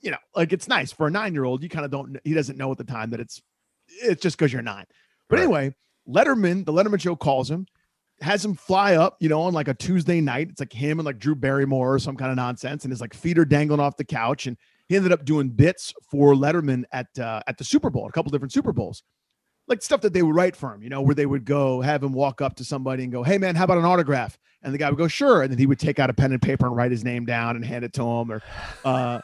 [0.00, 1.62] You know, like it's nice for a nine year old.
[1.62, 2.18] You kind of don't.
[2.24, 3.40] He doesn't know at the time that it's
[3.86, 4.84] it's just because you're nine.
[5.28, 5.44] But Right.
[5.44, 5.74] anyway,
[6.08, 7.66] Letterman, the Letterman show calls him,
[8.20, 10.48] has him fly up, you know, on like a Tuesday night.
[10.50, 13.14] It's like him and like Drew Barrymore or some kind of nonsense, and his like
[13.14, 14.46] feet are dangling off the couch.
[14.46, 14.56] And
[14.88, 18.30] he ended up doing bits for Letterman at uh, at the Super Bowl, a couple
[18.30, 19.02] different Super Bowls,
[19.66, 22.02] like stuff that they would write for him, you know, where they would go have
[22.02, 24.78] him walk up to somebody and go, "Hey man, how about an autograph?" And the
[24.78, 26.76] guy would go, "Sure," and then he would take out a pen and paper and
[26.76, 28.42] write his name down and hand it to him, or
[28.84, 29.20] uh,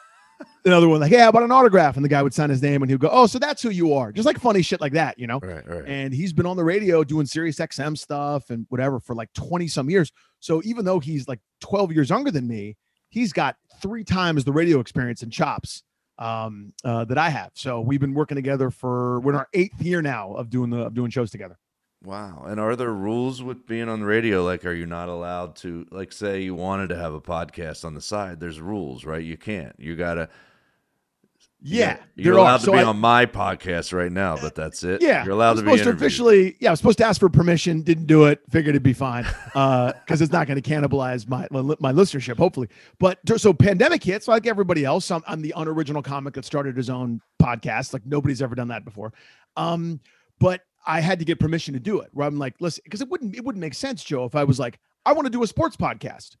[0.65, 2.81] another one like, "Hey, how about an autograph?" And the guy would sign his name
[2.81, 5.17] and he'd go, "Oh, so that's who you are," just like funny shit like that,
[5.19, 5.83] you know right, right.
[5.87, 9.67] and he's been on the radio doing Sirius XM stuff and whatever for like 20
[9.67, 10.11] some years.
[10.39, 12.77] So even though he's like 12 years younger than me,
[13.09, 15.83] he's got three times the radio experience and chops
[16.17, 17.51] um, uh, that I have.
[17.53, 20.81] So we've been working together for we're in our eighth year now of doing the
[20.81, 21.57] of doing shows together.
[22.03, 22.45] Wow.
[22.47, 24.43] And are there rules with being on the radio?
[24.43, 27.93] Like, are you not allowed to, like, say you wanted to have a podcast on
[27.93, 28.39] the side?
[28.39, 29.23] There's rules, right?
[29.23, 29.75] You can't.
[29.77, 30.29] You got to.
[31.61, 35.01] Yeah, You're there allowed to be I- on my podcast right now, but that's it.
[35.01, 36.55] Yeah, You're allowed to be to officially.
[36.61, 37.81] Yeah, I was supposed to ask for permission.
[37.81, 38.39] Didn't do it.
[38.49, 42.37] Figured it'd be fine because it's not going to cannibalize my my my listenership.
[42.37, 44.25] Hopefully, but so pandemic hits.
[44.29, 47.91] Like everybody else, I'm, I'm the unoriginal comic that started his own podcast.
[47.91, 49.11] Like nobody's ever done that before.
[49.57, 49.99] Um,
[50.39, 52.09] but I had to get permission to do it.
[52.13, 54.59] Where I'm like, listen, because it wouldn't it wouldn't make sense, Joe, if I was
[54.59, 56.35] like, I want to do a sports podcast.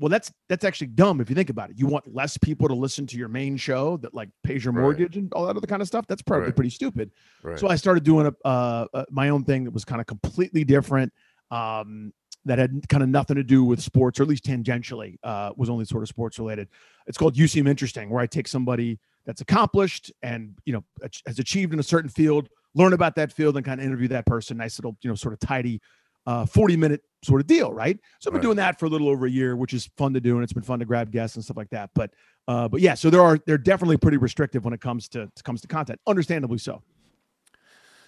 [0.00, 1.78] Well, that's that's actually dumb if you think about it.
[1.78, 4.82] You want less people to listen to your main show that like pays your Right.
[4.82, 6.06] mortgage and all that other kind of stuff.
[6.06, 6.56] That's probably Right.
[6.56, 7.10] pretty stupid.
[7.42, 7.58] Right.
[7.58, 10.64] So I started doing a, uh, uh, my own thing that was kind of completely
[10.64, 11.12] different.
[11.50, 12.12] Um,
[12.44, 15.68] that had kind of nothing to do with sports, or at least tangentially, uh, was
[15.68, 16.68] only sort of sports related.
[17.06, 20.84] It's called "You Seem Interesting," where I take somebody that's accomplished and you know
[21.26, 24.26] has achieved in a certain field, learn about that field, and kind of interview that
[24.26, 24.56] person.
[24.56, 25.80] Nice little, you know, sort of tidy,
[26.26, 27.98] uh, forty minute sort of deal, right?
[28.20, 28.42] So I've been Right.
[28.42, 30.52] doing that for a little over a year, which is fun to do, and it's
[30.52, 31.90] been fun to grab guests and stuff like that.
[31.94, 32.12] But,
[32.46, 35.60] uh, but yeah, so there are they're definitely pretty restrictive when it comes to comes
[35.62, 36.82] to content, understandably so.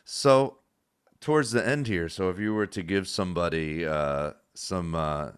[0.04, 0.58] So,
[1.20, 5.30] towards the end here, so if you were to give somebody uh, some uh,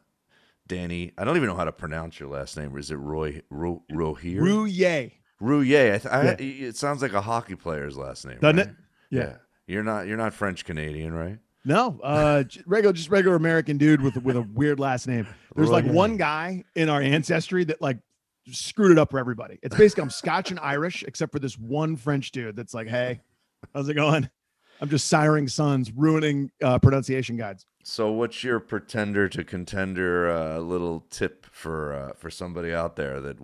[0.66, 2.76] Danny, I don't even know how to pronounce your last name.
[2.76, 4.40] Is it Roy Ro, Rohier?
[4.40, 5.12] Rouye.
[5.40, 6.06] Rouillet.
[6.06, 8.68] I th- I, It sounds like a hockey player's last name, Doesn't right?
[8.68, 8.74] it?
[9.12, 9.36] Yeah.
[9.66, 10.06] You're not.
[10.06, 11.38] You're not French Canadian, right?
[11.64, 15.26] No, uh, regular, just regular American dude with with a weird last name.
[15.54, 17.98] There's like one guy in our ancestry that like
[18.50, 19.58] screwed it up for everybody.
[19.62, 23.20] It's basically I'm Scotch and Irish, except for this one French dude that's like, "Hey,
[23.74, 24.28] how's it going?"
[24.80, 27.66] I'm just siring sons, ruining uh, pronunciation guides.
[27.84, 33.20] So, what's your pretender to contender uh, little tip for uh, for somebody out there
[33.20, 33.36] that,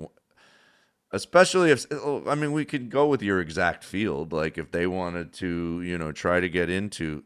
[1.13, 4.87] especially if oh, I mean, we could go with your exact field, like if they
[4.87, 7.25] wanted to, you know, try to get into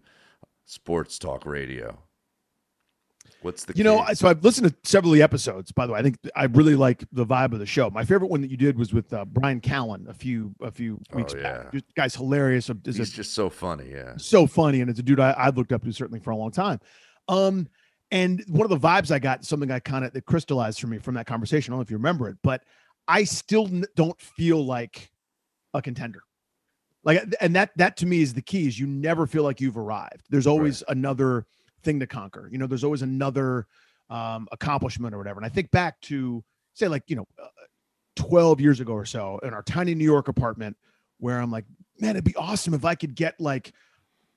[0.64, 1.98] sports talk radio.
[3.40, 4.14] What's the You know, key?
[4.14, 5.72] So I've listened to several of the episodes.
[5.72, 7.90] By the way, I think I really like the vibe of the show.
[7.90, 11.00] My favorite one that you did was with uh, Bryan Callen a few a few
[11.12, 11.42] Oh, weeks yeah.
[11.42, 11.72] back.
[11.72, 12.70] This guy's hilarious.
[12.70, 14.12] Is a He's just so funny, yeah.
[14.16, 16.52] so funny and it's a dude I, I've looked up to certainly for a long
[16.52, 16.78] time
[17.28, 17.66] um
[18.10, 20.98] and one of the vibes i got something i kind of that crystallized for me
[20.98, 22.64] from that conversation i don't know if you remember it but
[23.08, 25.12] i still don't feel like
[25.74, 26.22] a contender.
[27.04, 29.76] Like and that that to me is the key is you never feel like you've
[29.76, 30.26] arrived.
[30.30, 31.46] There's always another
[31.82, 32.48] thing to conquer.
[32.50, 33.66] You know there's always another
[34.08, 35.40] um accomplishment or whatever.
[35.40, 36.44] And i think back to
[36.74, 37.48] say like you know uh,
[38.16, 40.76] 12 years ago or so in our tiny new york apartment
[41.18, 41.64] where i'm like
[41.98, 43.72] man it'd be awesome if i could get like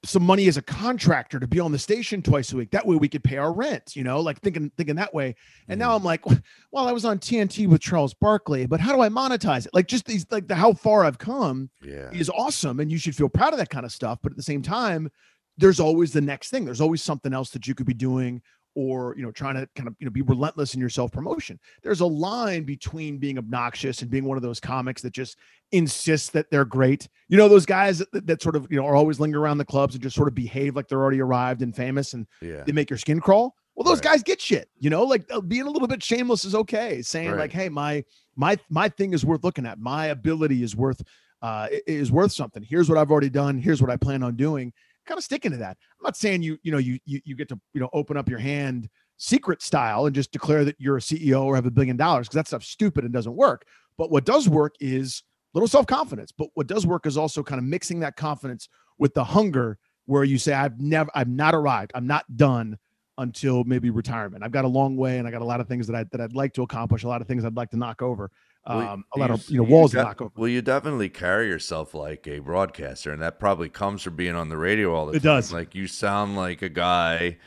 [0.05, 2.71] some money as a contractor to be on the station twice a week.
[2.71, 5.35] That way we could pay our rent, you know, like thinking thinking that way.
[5.67, 5.95] And now mm.
[5.97, 6.25] I'm like,
[6.71, 9.73] well, I was on TNT with Charles Barkley, but how do I monetize it?
[9.73, 12.11] Like just these like the how far I've come Yeah.
[12.11, 14.43] is awesome and you should feel proud of that kind of stuff, but at the
[14.43, 15.09] same time,
[15.57, 16.65] there's always the next thing.
[16.65, 18.41] There's always something else that you could be doing
[18.75, 21.59] or, you know, trying to kind of, you know, be relentless in your self-promotion.
[21.81, 25.37] There's a line between being obnoxious and being one of those comics that just
[25.71, 27.07] insists that they're great.
[27.29, 29.65] You know, those guys that, that sort of, you know, are always linger around the
[29.65, 32.63] clubs and just sort of behave like they're already arrived and famous and Yeah.
[32.65, 33.55] they make your skin crawl.
[33.75, 34.11] Well, those Right.
[34.13, 37.01] guys get shit, you know, like uh, being a little bit shameless is okay.
[37.01, 37.39] Saying Right.
[37.39, 38.03] like, Hey, my,
[38.35, 39.79] my, my thing is worth looking at.
[39.79, 41.01] My ability is worth,
[41.41, 42.63] uh, is worth something.
[42.63, 43.57] Here's what I've already done.
[43.57, 44.71] Here's what I plan on doing.
[45.05, 45.77] Kind of sticking to that.
[45.99, 48.29] I'm not saying you, you know, you, you, you get to, you know, open up
[48.29, 51.95] your hand secret style and just declare that you're a CEO or have a billion
[51.95, 53.65] dollars because that stuff's stupid and doesn't work.
[53.97, 55.23] But what does work is
[55.55, 56.31] little self-confidence.
[56.33, 58.67] But what does work is also kind of mixing that confidence
[58.99, 61.93] with the hunger where you say, I've never, I've not arrived.
[61.95, 62.77] I'm not done
[63.17, 64.43] until maybe retirement.
[64.43, 66.19] I've got a long way and I got a lot of things that I that
[66.19, 68.29] I'd like to accomplish, a lot of things I'd like to knock over.
[68.67, 70.31] Well, Um, a lot of you know walls de- knock over.
[70.35, 74.49] Well, you definitely carry yourself like a broadcaster, and that probably comes from being on
[74.49, 75.31] the radio all the It time.
[75.31, 75.53] It does.
[75.53, 77.37] Like you sound like a guy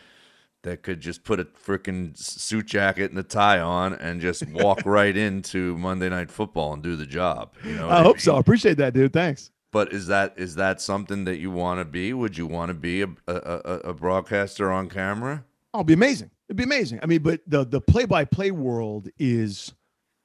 [0.63, 4.83] that could just put a freaking suit jacket and a tie on and just walk
[4.85, 7.53] right into Monday Night Football and do the job.
[7.65, 8.21] You know, what I hope mean?
[8.21, 8.37] so.
[8.37, 9.13] I appreciate that, dude.
[9.13, 9.51] Thanks.
[9.71, 12.13] But is that is that something that you want to be?
[12.13, 15.45] Would you want to be a, a, a, a broadcaster on camera?
[15.75, 16.31] Oh, it'd be amazing.
[16.49, 17.01] It'd be amazing.
[17.03, 19.73] I mean, but the the play by play world is,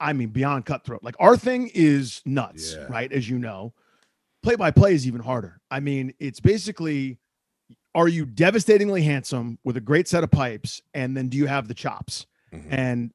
[0.04, 1.04] I mean, beyond cutthroat.
[1.04, 2.86] Like our thing is nuts, Yeah.
[2.90, 3.12] right?
[3.12, 3.74] As you know,
[4.44, 5.62] play by play is even harder.
[5.72, 7.18] I mean, it's basically,
[7.96, 11.68] are you devastatingly handsome with a great set of pipes, and then do you have
[11.68, 12.26] the chops?
[12.54, 12.66] Mhm.
[12.70, 13.12] And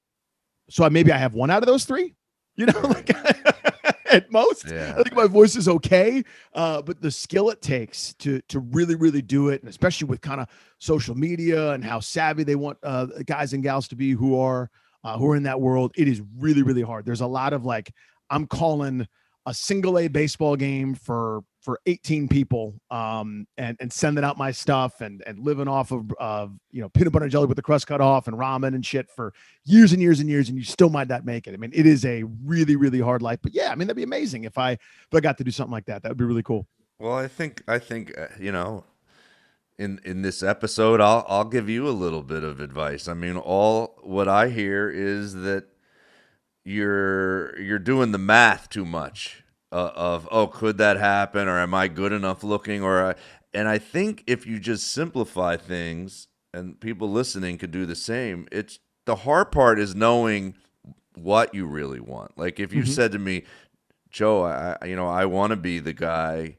[0.71, 2.15] so I, maybe I have one out of those three.
[2.57, 3.09] You know, like
[4.11, 4.69] at most.
[4.69, 4.95] Yeah.
[4.99, 6.25] I think my voice is okay,
[6.55, 10.21] uh, but the skill it takes to to really really do it, and especially with
[10.23, 10.49] kind of
[10.81, 14.71] social media and how savvy they want uh, guys and gals to be who are
[15.09, 17.07] uh, who are in that world, it is really really hard.
[17.07, 17.93] There's a lot of like
[18.31, 19.07] I'm calling
[19.47, 24.51] a single A baseball game for for 18 people um, and and sending out my
[24.51, 27.63] stuff and and living off of of you know peanut butter and jelly with the
[27.63, 29.33] crust cut off and ramen and shit for
[29.65, 31.55] years and years and years and you still might not make it.
[31.55, 34.03] I mean, it is a really really hard life, but yeah, I mean that'd be
[34.03, 36.03] amazing if I if I got to do something like that.
[36.03, 36.67] That would be really cool.
[36.99, 38.85] Well, I think I think uh, you know,
[39.79, 43.09] in in this episode, I'll I'll give you a little bit of advice.
[43.09, 45.65] I mean, all what I hear is that
[46.65, 51.75] you're you're doing the math too much uh, of oh, could that happen, or am
[51.75, 53.15] I good enough looking, or I,
[53.55, 58.47] and I think if you just simplify things, and people listening could do the same.
[58.53, 60.55] It's the hard part is knowing
[61.15, 62.37] what you really want.
[62.37, 63.45] Like if you said to me,
[64.11, 66.57] Joe, I- you know I want to be the guy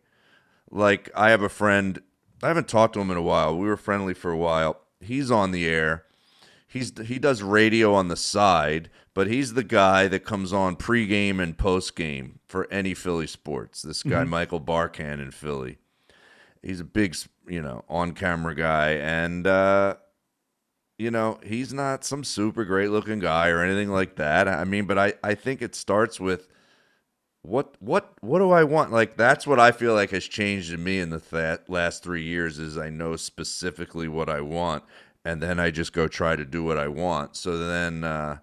[0.71, 2.01] like I have a friend.
[2.41, 3.57] I haven't talked to him in a while.
[3.57, 4.81] We were friendly for a while.
[5.01, 6.05] He's on the air.
[6.67, 11.41] He's he does radio on the side, but he's the guy that comes on pregame
[11.41, 13.81] and postgame for any Philly sports.
[13.81, 15.79] This guy Michael Barkann in Philly.
[16.61, 17.15] He's a big,
[17.47, 19.95] you know, on-camera guy, and uh,
[20.99, 24.47] you know he's not some super great-looking guy or anything like that.
[24.47, 26.47] I mean, but I I think it starts with
[27.41, 28.91] what what what do I want?
[28.91, 32.23] Like that's what I feel like has changed in me in the th- last three
[32.23, 34.83] years is I know specifically what I want,
[35.23, 37.35] and then I just go try to do what I want.
[37.35, 38.39] So then uh,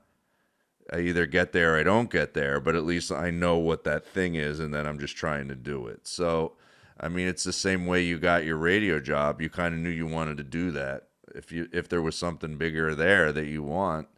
[0.93, 3.85] I either get there or I don't get there, but at least I know what
[3.85, 6.07] that thing is, and then I'm just trying to do it.
[6.07, 6.53] So
[6.99, 9.43] I mean, it's the same way you got your radio job.
[9.43, 11.09] You kind of knew you wanted to do that.
[11.35, 14.09] If you if there was something bigger there that you want,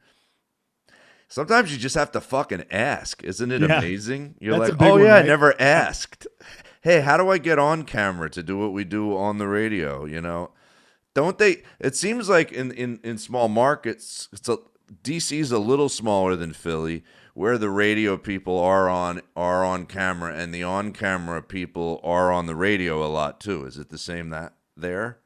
[1.29, 3.23] Sometimes you just have to fucking ask.
[3.23, 3.79] Isn't it Yeah.
[3.79, 4.35] amazing?
[4.41, 6.27] You're That's like, oh one, yeah, I never asked.
[6.81, 10.05] Hey, how do I get on camera to do what we do on the radio?
[10.07, 10.53] You know,
[11.15, 11.63] don't they?
[11.81, 14.59] It seems like in in in small markets, it's a
[15.03, 17.05] DC's a little smaller than Philly,
[17.35, 22.33] where the radio people are on are on camera, and the on camera people are
[22.33, 23.67] on the radio a lot too.
[23.67, 25.19] Is it the same that there?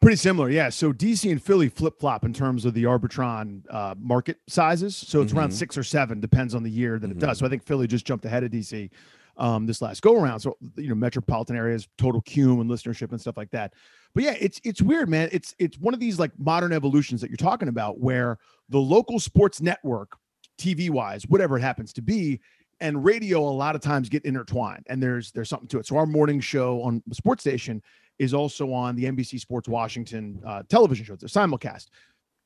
[0.00, 0.70] Pretty similar, yeah.
[0.70, 4.96] So DC and Philly flip flop in terms of the Arbitron uh, market sizes.
[4.96, 7.38] So it's around six or seven, depends on the year that it does.
[7.38, 8.88] So I think Philly just jumped ahead of DC
[9.36, 10.40] um, this last go around.
[10.40, 13.74] So you know, metropolitan areas, total cume and listenership and stuff like that.
[14.14, 15.28] But yeah, it's it's weird, man.
[15.32, 18.38] It's it's one of these like modern evolutions that you're talking about, where
[18.68, 20.16] the local sports network,
[20.58, 22.40] TV wise, whatever it happens to be,
[22.80, 25.86] and radio a lot of times get intertwined, and there's there's something to it.
[25.86, 27.82] So our morning show on the sports station
[28.20, 31.14] is also on the NBC Sports Washington uh, television show.
[31.14, 31.86] It's a simulcast.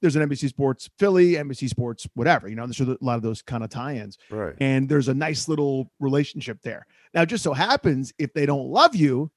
[0.00, 2.48] There's an NBC Sports Philly, NBC Sports whatever.
[2.48, 4.54] You know, there's a lot of those kind of tie-ins, Right.
[4.60, 6.86] and there's a nice little relationship there.
[7.12, 9.30] Now, it just so happens if they don't love you,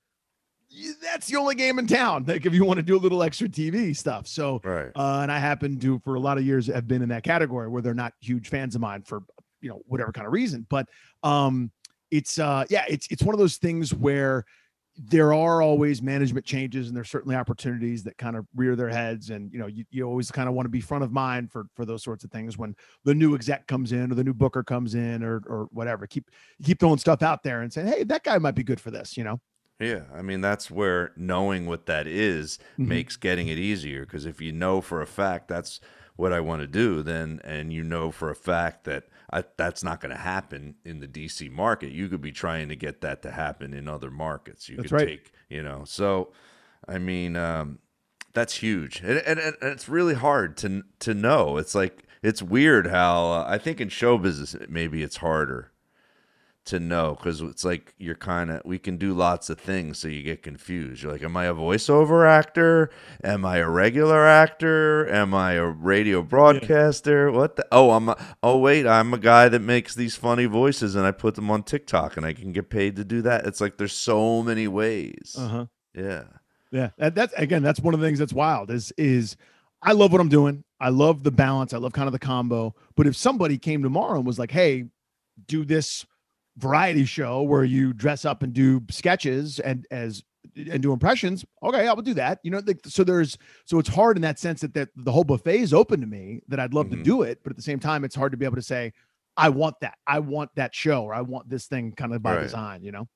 [0.69, 2.25] you- that's the only game in town.
[2.27, 4.27] Like if you want to do a little extra TV stuff.
[4.27, 4.91] So Right.
[4.95, 7.67] uh, and I happen to, for a lot of years, have been in that category
[7.69, 9.23] where they're not huge fans of mine for
[9.61, 10.67] you know whatever kind of reason.
[10.69, 10.87] But
[11.23, 11.71] um,
[12.11, 14.43] it's uh, yeah, it's it's one of those things where
[14.97, 19.29] there are always management changes and there's certainly opportunities that kind of rear their heads
[19.29, 21.65] and you know you, you always kind of want to be front of mind for
[21.75, 24.63] for those sorts of things when the new exec comes in or the new booker
[24.63, 26.31] comes in or or whatever keep
[26.63, 29.15] keep throwing stuff out there and saying hey that guy might be good for this
[29.15, 29.39] you know
[29.79, 32.87] Yeah, I mean that's where knowing what that is Mhm.
[32.89, 35.79] makes getting it easier because if you know for a fact that's
[36.17, 39.83] what I want to do, then and you know for a fact that I, that's
[39.83, 43.21] not going to happen in the DC market, you could be trying to get that
[43.21, 44.67] to happen in other markets.
[44.67, 45.07] You That's could right.
[45.07, 45.83] take, you know.
[45.85, 46.33] So,
[46.87, 47.79] I mean, um,
[48.33, 51.57] that's huge, and, and, and it's really hard to to know.
[51.57, 55.71] It's like it's weird how uh, I think in show business maybe it's harder
[56.67, 60.07] to know because it's like you're kind of we can do lots of things so
[60.07, 62.89] you get confused you're like am i a voiceover actor
[63.23, 68.17] am i a regular actor am i a radio broadcaster what the oh i'm a,
[68.43, 71.63] oh wait i'm a guy that makes these funny voices and i put them on
[71.63, 75.35] tiktok and i can get paid to do that it's like there's so many ways
[75.37, 75.65] uh-huh
[75.95, 76.23] yeah
[76.71, 78.69] Yeah, that, that's again, that's one of the things that's wild.
[78.69, 79.37] Is is
[79.81, 80.63] I love what I'm doing.
[80.81, 81.73] I love the balance.
[81.73, 82.75] I love kind of the combo.
[82.95, 84.85] But if somebody came tomorrow and was like, "Hey,
[85.47, 86.05] do this
[86.57, 90.23] variety show where you dress up and do sketches and as
[90.55, 92.39] and do impressions," okay, I would do that.
[92.43, 95.23] You know, like, so there's so it's hard in that sense that that the whole
[95.23, 96.41] buffet is open to me.
[96.47, 96.97] That I'd love Mhm.
[96.97, 98.93] to do it, but at the same time, it's hard to be able to say,
[99.35, 99.97] "I want that.
[100.07, 102.43] I want that show, or I want this thing kind of by Right.
[102.43, 103.07] design." You know.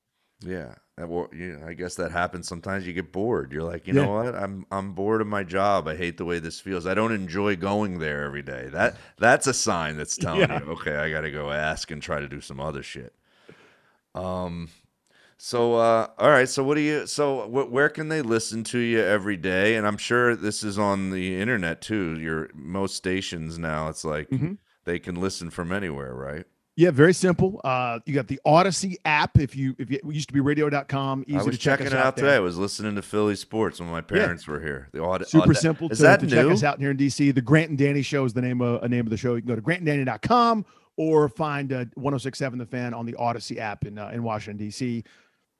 [0.44, 2.86] yeah Uh, well, yeah, I guess that happens sometimes.
[2.86, 3.50] You get bored.
[3.52, 4.02] You're like, you Yeah.
[4.04, 4.34] know what?
[4.34, 5.88] I'm I'm bored of my job.
[5.88, 6.86] I hate the way this feels.
[6.86, 8.68] I don't enjoy going there every day.
[8.70, 10.60] That that's a sign that's telling Yeah.
[10.60, 13.14] you, okay, I got to go ask and try to do some other shit.
[14.14, 14.68] Um,
[15.38, 16.48] so uh, all right.
[16.48, 17.06] So what do you?
[17.06, 19.76] So wh- where can they listen to you every day?
[19.76, 22.18] And I'm sure this is on the internet too.
[22.20, 23.88] Your most stations now.
[23.88, 24.58] It's like Mhm.
[24.84, 26.44] they can listen from anywhere, right?
[26.74, 27.60] Yeah, very simple.
[27.64, 29.38] Uh, you got the Audacy app.
[29.38, 31.92] If you if you used to be radio.com, easy I was to check checking us
[31.92, 32.24] it out, out there.
[32.26, 32.36] today.
[32.36, 34.88] I was listening to Philly sports when my parents were here.
[34.92, 36.34] The aud- Super aud- simple Is to, that to new?
[36.34, 37.34] check us out here in DC.
[37.34, 39.34] The Grant and Danny show is the name of a name of the show.
[39.34, 40.64] You can go to grantanddanny.com
[40.96, 45.04] or find uh, 1067 The Fan on the Audacy app in uh, in Washington DC.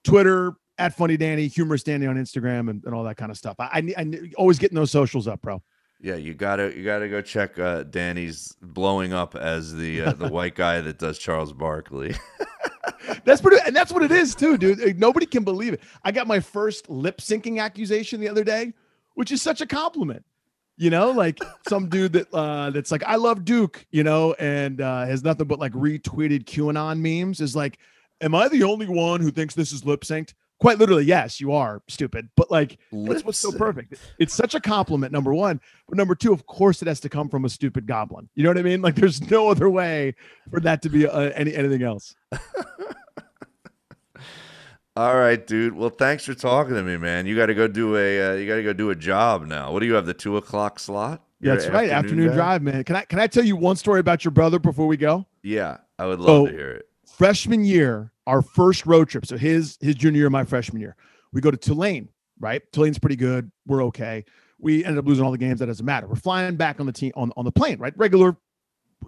[0.04, 3.56] Twitter at Funny Danny, Humorous Danny on Instagram, and, and all that kind of stuff.
[3.58, 3.64] I,
[3.96, 5.62] I, I always getting those socials up, bro.
[6.00, 10.28] Yeah, you gotta you gotta go check uh, Danny's blowing up as the uh, the
[10.32, 12.14] white guy that does Charles Barkley.
[13.24, 14.80] That's pretty, and that's what it is too, dude.
[14.80, 15.80] Like, nobody can believe it.
[16.02, 18.72] I got my first lip syncing accusation the other day,
[19.14, 20.24] which is such a compliment.
[20.78, 24.80] You know, like some dude that uh that's like, I love Duke, you know, and
[24.80, 27.78] uh has nothing but like retweeted QAnon memes is like,
[28.22, 30.32] Am I the only one who thinks this is lip synced?
[30.60, 32.28] Quite literally, yes, you are stupid.
[32.36, 33.96] But like that's what's so perfect.
[34.20, 35.60] It's such a compliment, number one.
[35.88, 38.28] But number two, of course, it has to come from a stupid goblin.
[38.36, 38.80] You know what I mean?
[38.80, 40.14] Like there's no other way
[40.50, 42.14] for that to be uh, any anything else.
[44.94, 45.74] All right, dude.
[45.74, 47.26] Well, thanks for talking to me, man.
[47.26, 49.72] You got to go do a uh, you got to go do a job now.
[49.72, 50.04] What do you have?
[50.04, 51.22] The two o'clock slot?
[51.40, 51.90] Yeah, You're that's right.
[51.90, 52.84] Afternoon drive, man.
[52.84, 55.26] Can I can I tell you one story about your brother before we go?
[55.42, 56.88] Yeah, I would love So- to hear it.
[57.06, 59.26] Freshman year, our first road trip.
[59.26, 60.96] So his his junior year, my freshman year,
[61.32, 62.08] we go to Tulane.
[62.40, 63.50] Right, Tulane's pretty good.
[63.66, 64.24] We're okay.
[64.58, 65.60] We ended up losing all the games.
[65.60, 66.06] That doesn't matter.
[66.06, 67.78] We're flying back on the team on on the plane.
[67.78, 68.36] Right, regular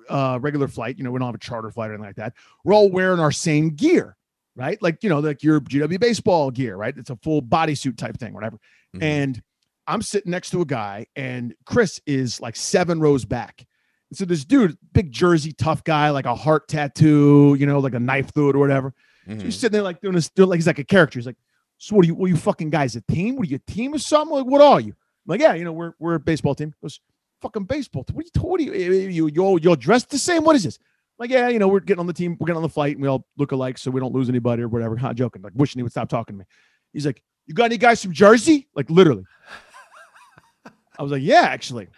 [0.09, 0.97] uh regular flight.
[0.99, 2.33] You know, we don't have a charter flight or anything like that.
[2.65, 4.17] We're all wearing our same gear.
[4.57, 6.77] Right, like you know, like your GW baseball gear.
[6.77, 8.59] Right, it's a full bodysuit type thing, whatever.
[8.97, 9.03] Mhm.
[9.03, 9.43] and
[9.87, 13.67] I'm sitting next to a guy, and Chris is like seven rows back.
[14.11, 17.95] And so this dude, big Jersey, tough guy, like a heart tattoo, you know, like
[17.95, 18.95] a knife through it or whatever.
[19.27, 19.43] So Mhm.
[19.43, 21.19] he's sitting there like doing this, doing like he's like a character.
[21.19, 21.37] He's like,
[21.79, 22.15] "So what are you?
[22.15, 22.95] What are you fucking guys?
[22.97, 23.37] A team?
[23.37, 24.37] What are you a team or something?
[24.37, 26.69] Like what are you?" I'm like, yeah, you know, we're we're a baseball team.
[26.69, 27.01] He goes,
[27.43, 28.05] fucking baseball.
[28.05, 28.15] team.
[28.17, 28.49] What are you?
[28.49, 29.09] What are you?
[29.09, 30.45] You you you're dressed the same?
[30.45, 30.79] What is this?
[31.19, 33.03] Like, yeah, you know, we're getting on the team, we're getting on the flight, and
[33.03, 34.97] we all look alike, so we don't lose anybody or whatever.
[34.97, 36.45] Not joking, like wishing he would stop talking to me.
[36.93, 39.25] He's like, "You got any guys from Jersey?" Like literally.
[40.99, 41.89] I was like, "Yeah, actually."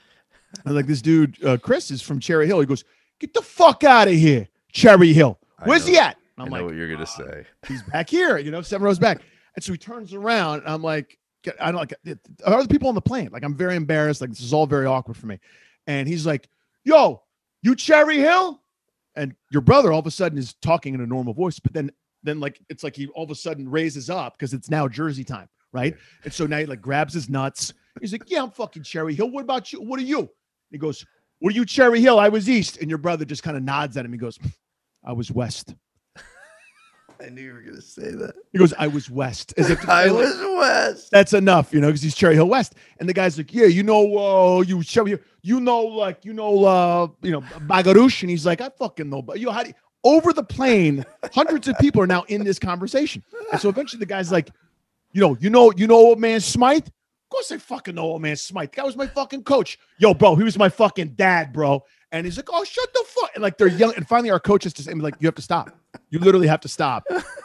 [0.64, 2.84] I was like, "This dude, uh, Chris, is from Cherry Hill." He goes,
[3.18, 5.38] "Get the fuck out of here, Cherry Hill.
[5.64, 7.46] Where's he at?" I I'm know like, what you're gonna say.
[7.66, 9.22] he's back here, you know, seven rows back.
[9.54, 11.18] And so he turns around, and I'm like,
[11.60, 11.94] I don't like
[12.44, 13.30] are other people on the plane.
[13.32, 14.20] Like, I'm very embarrassed.
[14.20, 15.38] Like, this is all very awkward for me.
[15.86, 16.48] And he's like,
[16.84, 17.22] Yo,
[17.62, 18.62] you Cherry Hill?
[19.16, 21.90] And your brother all of a sudden is talking in a normal voice, but then
[22.22, 25.24] then like it's like he all of a sudden raises up because it's now Jersey
[25.24, 25.94] time, right?
[26.24, 27.72] And so now he like grabs his nuts.
[28.00, 29.30] He's like, Yeah, I'm fucking Cherry Hill.
[29.30, 29.80] What about you?
[29.80, 30.28] What are you?
[30.70, 31.04] He goes,
[31.38, 32.18] What are you, Cherry Hill?
[32.18, 32.78] I was east.
[32.78, 34.12] And your brother just kind of nods at him.
[34.12, 34.38] He goes,
[35.04, 35.74] I was west.
[37.24, 38.34] I knew you were gonna say that.
[38.52, 39.54] He goes, I was west.
[39.56, 41.10] As if I like, was West.
[41.10, 42.74] that's enough, you know, because he's Cherry Hill West.
[42.98, 44.16] And the guy's like, Yeah, you know,
[44.58, 48.22] uh, you show Hill- you know, like, you know, uh, you know, Bagarush.
[48.22, 51.04] And he's like, I fucking know, but you know, how do you, over the plane,
[51.32, 53.22] hundreds of people are now in this conversation.
[53.52, 54.50] And so eventually the guy's like,
[55.12, 56.86] you know, you know, you know old man Smythe?
[56.86, 58.70] Of course I fucking know old man Smythe.
[58.70, 59.78] The guy was my fucking coach.
[59.98, 61.82] Yo, bro, he was my fucking dad, bro.
[62.16, 63.30] And he's like, oh, shut the fuck.
[63.34, 63.96] And like they're yelling.
[63.96, 65.70] And finally our coach is to say, like, you have to stop.
[66.10, 67.04] You literally have to stop.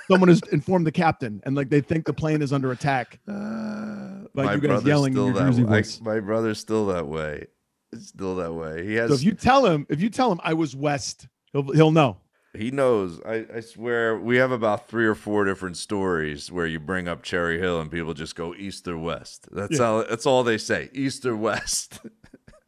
[0.10, 3.20] Someone has informed the captain, and like they think the plane is under attack.
[3.28, 5.70] Uh, By my you guys brother's yelling in still your that Jersey way.
[5.80, 6.00] Voice.
[6.02, 7.48] my brother's still that way.
[7.92, 8.86] It's still that way.
[8.86, 9.10] He has.
[9.10, 12.18] So if you tell him, if you tell him I was west, he'll he'll know.
[12.54, 13.20] He knows.
[13.26, 17.24] I, I swear we have about three or four different stories where you bring up
[17.24, 19.48] Cherry Hill and people just go east or west.
[19.52, 19.86] That's Yeah.
[19.86, 20.90] all that's all they say.
[20.94, 22.00] East or west.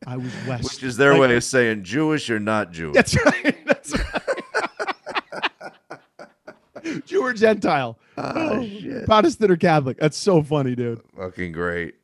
[0.07, 0.63] I was west.
[0.65, 2.95] Which is their Like- way of saying Jewish or not Jewish.
[2.95, 3.57] That's right.
[3.65, 4.23] That's right.
[7.05, 9.05] Jew or Gentile, Oh, shit.
[9.05, 9.97] Protestant or Catholic.
[9.97, 11.01] That's so funny, dude.
[11.17, 11.95] Fucking great.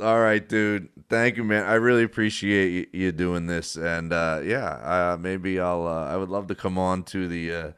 [0.00, 0.90] All right, dude.
[1.08, 1.64] Thank you, man.
[1.64, 5.86] I really appreciate you, you doing this, and uh, yeah, uh, maybe I'll.
[5.86, 7.52] Uh, I would love to come on to the.
[7.52, 7.70] Uh,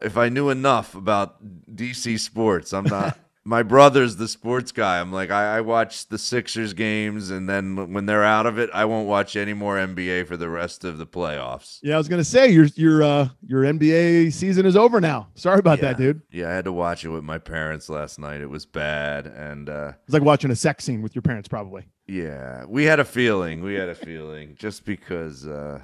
[0.00, 1.36] if I knew enough about
[1.74, 3.18] DC sports, I'm not.
[3.44, 5.00] My brother's the sports guy.
[5.00, 8.70] I'm like, I, I watch the Sixers games, and then when they're out of it,
[8.72, 11.80] I won't watch any more NBA for the rest of the playoffs.
[11.82, 15.28] Yeah, I was gonna say your your uh your NBA season is over now.
[15.34, 16.22] Sorry about that, dude.
[16.30, 18.40] Yeah, I had to watch it with my parents last night.
[18.40, 21.84] It was bad, and uh, It's like watching a sex scene with your parents, probably.
[22.06, 23.62] Yeah, we had a feeling.
[23.62, 25.80] We had a feeling just because uh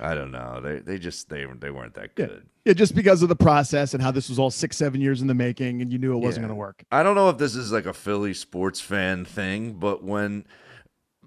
[0.00, 0.60] I don't know.
[0.62, 2.26] They they just they they weren't that Yeah.
[2.26, 2.46] good.
[2.64, 5.26] Yeah, just because of the process and how this was all six, seven years in
[5.28, 6.48] the making, and you knew it wasn't Yeah.
[6.48, 6.82] gonna work.
[6.90, 10.44] I don't know if this is like a Philly sports fan thing, but when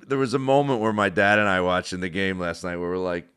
[0.08, 2.90] there was a moment where my dad and I watching the game last night where
[2.90, 3.28] we're like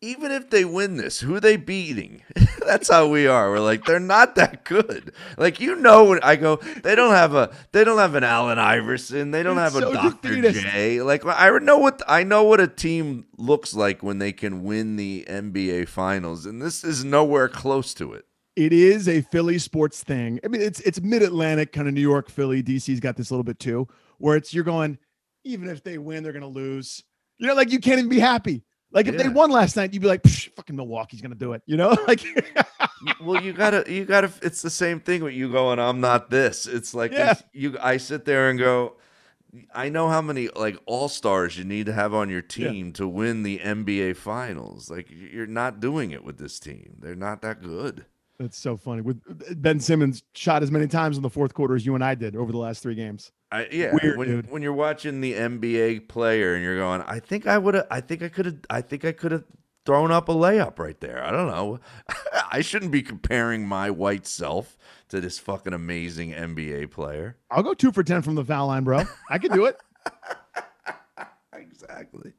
[0.00, 2.22] even if they win this, who are they beating?
[2.66, 3.50] That's how we are.
[3.50, 5.12] We're like, they're not that good.
[5.36, 8.58] Like you know when I go, they don't have a they don't have an Allen
[8.58, 10.40] Iverson, they don't It's have a Dr.
[10.40, 10.60] defeatist.
[10.60, 11.02] J.
[11.02, 14.96] Like I know what I know what a team looks like when they can win
[14.96, 18.26] the NBA finals, and this is nowhere close to it.
[18.56, 20.40] it is a Philly sports thing.
[20.44, 23.34] I mean, it's it's mid Atlantic, kind of New York, Philly, DC's got this a
[23.34, 23.88] little bit too,
[24.18, 24.98] where it's you're going,
[25.44, 27.02] even if they win, they're gonna lose.
[27.38, 28.64] You know, like you can't even be happy.
[28.90, 31.62] Like if they won last night, you'd be like, fucking Milwaukee's gonna do it.
[31.66, 32.20] You know, like
[33.22, 36.66] well you gotta you gotta it's the same thing with you going i'm not this
[36.66, 37.34] it's like Yeah.
[37.52, 38.94] you i sit there and go
[39.72, 42.70] i know how many like all-stars you need to have on your Yeah.
[42.70, 47.14] team to win the nba finals like you're not doing it with this team they're
[47.14, 48.04] not that good
[48.38, 49.02] that's so funny.
[49.02, 52.04] With uh, Ben Simmons shot as many times in the fourth quarter as you and
[52.04, 53.32] I did over the last three games.
[53.50, 54.50] I, yeah, Weird, when, dude.
[54.50, 58.00] when you're watching the NBA player and you're going, I think I would have, I
[58.00, 59.44] think I could have, I think I could have
[59.86, 61.24] thrown up a layup right there.
[61.24, 61.80] I don't know.
[62.52, 64.76] I shouldn't be comparing my white self
[65.08, 67.38] to this fucking amazing NBA player.
[67.50, 69.04] I'll go two for ten from the foul line, bro.
[69.30, 69.78] I can do it.
[71.52, 72.32] Exactly.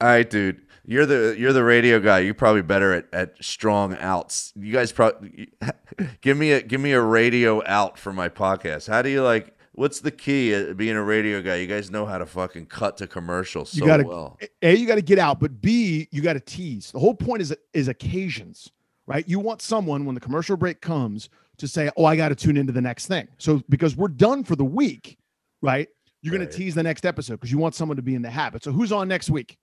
[0.00, 0.62] All right, dude.
[0.84, 2.20] You're the you're the radio guy.
[2.20, 4.52] You're probably better at, at strong outs.
[4.56, 5.52] You guys probably
[6.20, 8.88] give me a give me a radio out for my podcast.
[8.88, 9.56] How do you like?
[9.72, 11.56] What's the key at being a radio guy?
[11.56, 14.38] You guys know how to fucking cut to commercials You so gotta well.
[14.62, 16.90] A, you got to get out, but B, you got to tease.
[16.90, 18.72] The whole point is is occasions,
[19.06, 19.28] right?
[19.28, 21.28] You want someone when the commercial break comes
[21.58, 24.44] to say, "Oh, I got to tune into the next thing." So because we're done
[24.44, 25.18] for the week,
[25.60, 25.88] right?
[26.22, 28.28] You're going to tease the next episode because you want someone to be in the
[28.28, 28.62] habit.
[28.62, 29.56] So who's on next week?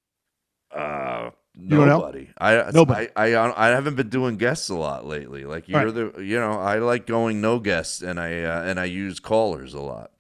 [0.72, 1.86] Uh, know?
[1.86, 2.30] nobody.
[2.38, 3.08] I, Nobody.
[3.16, 5.46] I I I haven't been doing guests a lot lately.
[5.46, 6.14] Like you're Right.
[6.16, 9.74] the you know I like going no guests and I uh, and I use callers
[9.74, 10.12] a lot.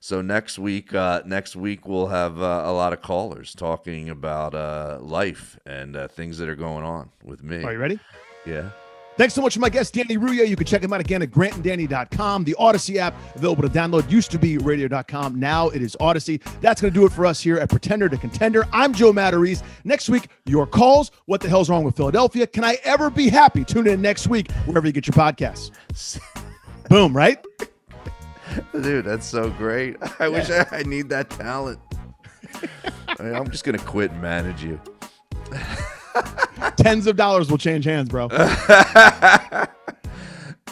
[0.00, 4.54] So next week, uh, next week we'll have uh, a lot of callers talking about
[4.54, 7.64] uh, life and uh, things that are going on with me.
[7.64, 7.98] Are you ready?
[8.46, 8.70] Yeah.
[9.18, 10.46] Thanks so much to my guest, Danny Rouhier.
[10.46, 12.44] You can check him out again at grantanddanny.com.
[12.44, 15.40] The Audacy app available to download used to be radio.com.
[15.40, 16.40] Now it is Audacy.
[16.60, 18.64] That's going to do it for us here at Pretender to Contender.
[18.72, 19.64] I'm Joe Matarese.
[19.82, 21.10] Next week, your calls.
[21.26, 22.46] What the hell's wrong with Philadelphia?
[22.46, 23.64] Can I ever be happy?
[23.64, 26.20] Tune in next week, wherever you get your podcasts.
[26.88, 27.44] Boom, right?
[28.72, 29.96] Dude, that's so great.
[30.20, 31.80] I wish I, I need that talent.
[33.18, 34.80] I mean, I'm just gonna quit and manage you.
[36.76, 38.24] Tens of dollars will change hands, bro.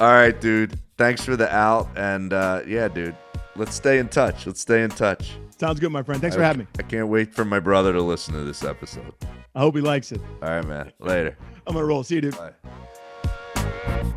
[0.00, 0.78] All right, dude.
[0.98, 3.16] Thanks for the out, and uh, yeah, dude.
[3.56, 4.46] Let's stay in touch.
[4.46, 5.36] Let's stay in touch.
[5.58, 6.20] Sounds good, my friend.
[6.20, 6.66] Thanks for having me.
[6.78, 9.14] I can't wait for my brother to listen to this episode.
[9.54, 10.20] I hope he likes it.
[10.42, 10.92] All right, man.
[11.00, 11.36] Later.
[11.66, 12.04] I'm going to roll.
[12.04, 12.36] See you, dude.
[12.36, 14.16] Bye.